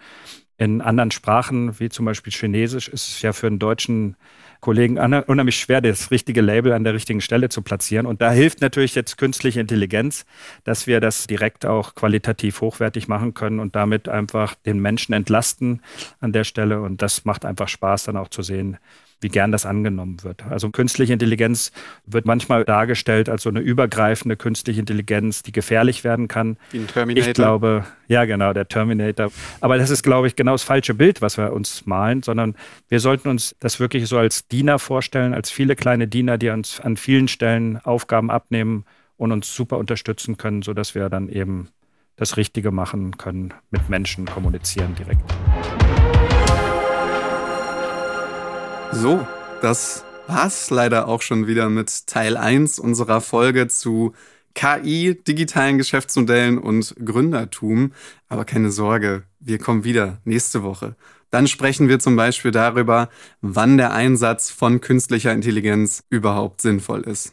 In 0.59 0.81
anderen 0.81 1.11
Sprachen, 1.11 1.78
wie 1.81 1.88
zum 1.88 2.05
Beispiel 2.05 2.33
Chinesisch, 2.33 2.88
ist 2.88 3.09
es 3.09 3.22
ja 3.22 3.33
für 3.33 3.46
einen 3.46 3.59
deutschen 3.59 4.16
Kollegen 4.62 4.96
unheimlich 4.96 5.59
schwer, 5.59 5.81
das 5.81 6.12
richtige 6.12 6.40
Label 6.40 6.72
an 6.72 6.85
der 6.85 6.94
richtigen 6.94 7.20
Stelle 7.20 7.48
zu 7.48 7.62
platzieren. 7.62 8.07
Und 8.07 8.22
da 8.22 8.31
hilft 8.31 8.61
natürlich 8.61 8.94
jetzt 8.94 9.18
künstliche 9.18 9.61
Intelligenz, 9.61 10.25
dass 10.62 10.87
wir 10.87 11.01
das 11.01 11.27
direkt 11.27 11.66
auch 11.66 11.96
qualitativ 11.96 12.61
hochwertig 12.61 13.09
machen 13.09 13.35
können 13.35 13.59
und 13.59 13.75
damit 13.75 14.09
einfach 14.09 14.55
den 14.55 14.79
Menschen 14.79 15.14
entlasten 15.14 15.83
an 16.20 16.33
der 16.33 16.44
Stelle. 16.44 16.81
Und 16.81 17.03
das 17.03 17.25
macht 17.25 17.44
einfach 17.44 17.66
Spaß, 17.66 18.05
dann 18.05 18.16
auch 18.16 18.29
zu 18.29 18.42
sehen, 18.42 18.79
wie 19.22 19.28
gern 19.28 19.52
das 19.52 19.64
angenommen 19.64 20.22
wird. 20.22 20.44
Also 20.46 20.70
künstliche 20.70 21.12
Intelligenz 21.12 21.72
wird 22.06 22.26
manchmal 22.26 22.64
dargestellt 22.64 23.28
als 23.28 23.42
so 23.42 23.48
eine 23.48 23.61
übergreifende 23.61 24.37
künstliche 24.37 24.80
Intelligenz, 24.80 25.42
die 25.42 25.52
gefährlich 25.52 26.04
werden 26.04 26.28
kann. 26.28 26.56
Wie 26.72 26.78
ein 26.78 26.87
Terminator. 26.87 27.28
Ich 27.28 27.35
glaube, 27.35 27.85
ja 28.08 28.24
genau, 28.24 28.52
der 28.52 28.68
Terminator. 28.68 29.30
Aber 29.61 29.78
das 29.78 29.90
ist, 29.90 30.02
glaube 30.02 30.26
ich, 30.26 30.37
genau 30.37 30.52
das 30.52 30.64
falsche 30.64 30.94
Bild, 30.94 31.22
was 31.22 31.38
wir 31.38 31.52
uns 31.52 31.87
malen, 31.87 32.22
sondern 32.22 32.56
wir 32.88 33.00
sollten 33.00 33.28
uns 33.28 33.54
das 33.61 33.80
wirklich 33.80 34.06
so 34.08 34.18
als 34.18 34.48
Diener 34.48 34.78
vorstellen, 34.78 35.35
als 35.35 35.50
viele 35.50 35.76
kleine 35.76 36.08
Diener, 36.08 36.38
die 36.38 36.50
uns 36.50 36.80
an 36.80 36.96
vielen 36.96 37.28
Stellen 37.28 37.78
Aufgaben 37.78 38.30
abnehmen 38.30 38.85
und 39.16 39.32
uns 39.32 39.54
super 39.54 39.78
unterstützen 39.78 40.37
können, 40.37 40.62
sodass 40.62 40.94
wir 40.94 41.08
dann 41.08 41.28
eben 41.28 41.68
das 42.16 42.37
Richtige 42.37 42.70
machen 42.70 43.16
können, 43.16 43.54
mit 43.70 43.88
Menschen 43.88 44.26
kommunizieren 44.26 44.94
direkt. 44.94 45.22
So, 48.92 49.26
das 49.62 50.05
war's 50.26 50.70
leider 50.70 51.09
auch 51.09 51.22
schon 51.22 51.46
wieder 51.46 51.68
mit 51.70 52.07
Teil 52.07 52.37
1 52.37 52.78
unserer 52.78 53.20
Folge 53.20 53.66
zu 53.66 54.12
KI, 54.55 55.18
digitalen 55.26 55.78
Geschäftsmodellen 55.78 56.59
und 56.59 56.94
Gründertum. 57.05 57.92
Aber 58.28 58.44
keine 58.44 58.70
Sorge, 58.70 59.24
wir 59.40 59.59
kommen 59.59 59.85
wieder 59.85 60.18
nächste 60.24 60.62
Woche. 60.62 60.94
Dann 61.31 61.46
sprechen 61.46 61.88
wir 61.88 61.98
zum 61.98 62.16
Beispiel 62.16 62.50
darüber, 62.50 63.09
wann 63.40 63.78
der 63.78 63.92
Einsatz 63.94 64.50
von 64.50 64.83
künstlicher 64.83 65.33
Intelligenz 65.33 66.05
überhaupt 66.11 66.61
sinnvoll 66.61 67.00
ist. 67.00 67.33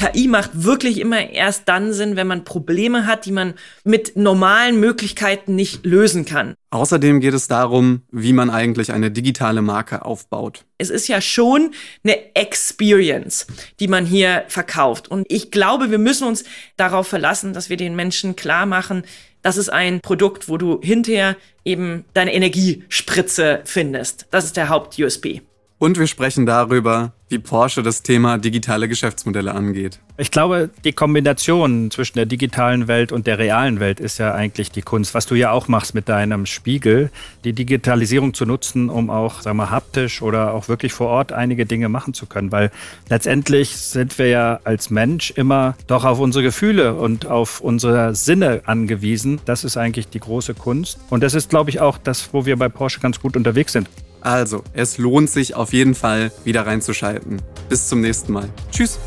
KI 0.00 0.28
macht 0.28 0.64
wirklich 0.64 0.98
immer 0.98 1.28
erst 1.28 1.68
dann 1.68 1.92
Sinn, 1.92 2.16
wenn 2.16 2.26
man 2.26 2.44
Probleme 2.44 3.06
hat, 3.06 3.26
die 3.26 3.32
man 3.32 3.52
mit 3.84 4.16
normalen 4.16 4.80
Möglichkeiten 4.80 5.54
nicht 5.54 5.84
lösen 5.84 6.24
kann. 6.24 6.54
Außerdem 6.70 7.20
geht 7.20 7.34
es 7.34 7.48
darum, 7.48 8.00
wie 8.10 8.32
man 8.32 8.48
eigentlich 8.48 8.92
eine 8.92 9.10
digitale 9.10 9.60
Marke 9.60 10.02
aufbaut. 10.02 10.64
Es 10.78 10.88
ist 10.88 11.06
ja 11.08 11.20
schon 11.20 11.72
eine 12.02 12.34
Experience, 12.34 13.46
die 13.78 13.88
man 13.88 14.06
hier 14.06 14.44
verkauft. 14.48 15.08
Und 15.08 15.26
ich 15.28 15.50
glaube, 15.50 15.90
wir 15.90 15.98
müssen 15.98 16.26
uns 16.26 16.44
darauf 16.78 17.06
verlassen, 17.06 17.52
dass 17.52 17.68
wir 17.68 17.76
den 17.76 17.94
Menschen 17.94 18.36
klar 18.36 18.64
machen, 18.64 19.02
das 19.42 19.58
ist 19.58 19.68
ein 19.70 20.00
Produkt, 20.00 20.48
wo 20.48 20.56
du 20.56 20.80
hinterher 20.82 21.36
eben 21.64 22.06
deine 22.14 22.32
Energiespritze 22.32 23.60
findest. 23.64 24.26
Das 24.30 24.46
ist 24.46 24.56
der 24.56 24.70
Haupt-USB. 24.70 25.40
Und 25.80 25.98
wir 25.98 26.06
sprechen 26.06 26.44
darüber, 26.44 27.12
wie 27.30 27.38
Porsche 27.38 27.82
das 27.82 28.02
Thema 28.02 28.36
digitale 28.36 28.86
Geschäftsmodelle 28.86 29.54
angeht. 29.54 29.98
Ich 30.18 30.30
glaube, 30.30 30.68
die 30.84 30.92
Kombination 30.92 31.90
zwischen 31.90 32.18
der 32.18 32.26
digitalen 32.26 32.86
Welt 32.86 33.12
und 33.12 33.26
der 33.26 33.38
realen 33.38 33.80
Welt 33.80 33.98
ist 33.98 34.18
ja 34.18 34.34
eigentlich 34.34 34.70
die 34.70 34.82
Kunst, 34.82 35.14
was 35.14 35.24
du 35.24 35.36
ja 35.36 35.52
auch 35.52 35.68
machst 35.68 35.94
mit 35.94 36.10
deinem 36.10 36.44
Spiegel, 36.44 37.10
die 37.44 37.54
Digitalisierung 37.54 38.34
zu 38.34 38.44
nutzen, 38.44 38.90
um 38.90 39.08
auch, 39.08 39.40
sagen 39.40 39.56
wir, 39.56 39.70
haptisch 39.70 40.20
oder 40.20 40.52
auch 40.52 40.68
wirklich 40.68 40.92
vor 40.92 41.06
Ort 41.06 41.32
einige 41.32 41.64
Dinge 41.64 41.88
machen 41.88 42.12
zu 42.12 42.26
können, 42.26 42.52
weil 42.52 42.70
letztendlich 43.08 43.74
sind 43.74 44.18
wir 44.18 44.26
ja 44.26 44.60
als 44.64 44.90
Mensch 44.90 45.30
immer 45.30 45.76
doch 45.86 46.04
auf 46.04 46.18
unsere 46.20 46.44
Gefühle 46.44 46.92
und 46.92 47.24
auf 47.24 47.62
unsere 47.62 48.14
Sinne 48.14 48.60
angewiesen. 48.66 49.40
Das 49.46 49.64
ist 49.64 49.78
eigentlich 49.78 50.08
die 50.08 50.20
große 50.20 50.52
Kunst 50.52 50.98
und 51.08 51.22
das 51.22 51.32
ist, 51.32 51.48
glaube 51.48 51.70
ich, 51.70 51.80
auch 51.80 51.96
das, 51.96 52.34
wo 52.34 52.44
wir 52.44 52.58
bei 52.58 52.68
Porsche 52.68 53.00
ganz 53.00 53.18
gut 53.18 53.34
unterwegs 53.34 53.72
sind. 53.72 53.88
Also, 54.20 54.62
es 54.72 54.98
lohnt 54.98 55.30
sich 55.30 55.54
auf 55.54 55.72
jeden 55.72 55.94
Fall, 55.94 56.32
wieder 56.44 56.66
reinzuschalten. 56.66 57.40
Bis 57.68 57.88
zum 57.88 58.00
nächsten 58.00 58.32
Mal. 58.32 58.48
Tschüss. 58.70 58.98